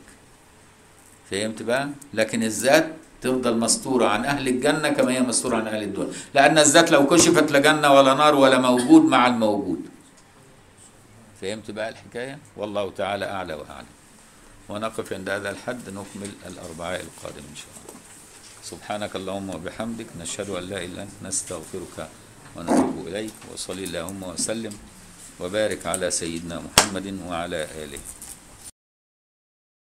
فهمت 1.32 1.62
بقى؟ 1.62 1.89
لكن 2.14 2.43
الذات 2.43 2.93
تفضل 3.24 3.57
مستورة 3.57 4.07
عن 4.07 4.26
أهل 4.26 4.47
الجنة 4.47 4.89
كما 4.89 5.11
هي 5.11 5.21
مستورة 5.21 5.55
عن 5.55 5.67
أهل 5.67 5.84
الدنيا 5.84 6.13
لأن 6.34 6.57
الذات 6.57 6.91
لو 6.91 7.07
كشفت 7.07 7.51
لا 7.51 7.59
جنة 7.59 7.93
ولا 7.93 8.13
نار 8.13 8.36
ولا 8.36 8.57
موجود 8.59 9.03
مع 9.05 9.28
الموجود. 9.28 9.82
فهمت 11.41 11.71
بقى 11.71 11.89
الحكاية؟ 11.89 12.39
والله 12.57 12.91
تعالى 12.91 13.26
أعلى 13.26 13.53
وأعلم 13.53 13.93
ونقف 14.69 15.13
عند 15.13 15.30
هذا 15.30 15.49
الحد 15.49 15.89
نكمل 15.89 16.32
الأربعاء 16.47 17.01
القادم 17.01 17.45
إن 17.51 17.55
شاء 17.55 17.74
الله. 17.80 17.99
سبحانك 18.63 19.15
اللهم 19.15 19.49
وبحمدك 19.49 20.07
نشهد 20.19 20.49
أن 20.49 20.63
لا 20.63 20.78
إله 20.78 20.86
إلا 20.86 21.01
أنت 21.03 21.11
نستغفرك 21.24 22.07
ونتوب 22.55 23.07
إليك. 23.07 23.34
وصلي 23.53 23.84
اللهم 23.84 24.24
وسلم 24.24 24.74
وبارك 25.39 25.86
على 25.86 26.11
سيدنا 26.11 26.61
محمد 26.65 27.19
وعلى 27.28 27.67
آله. 27.84 27.99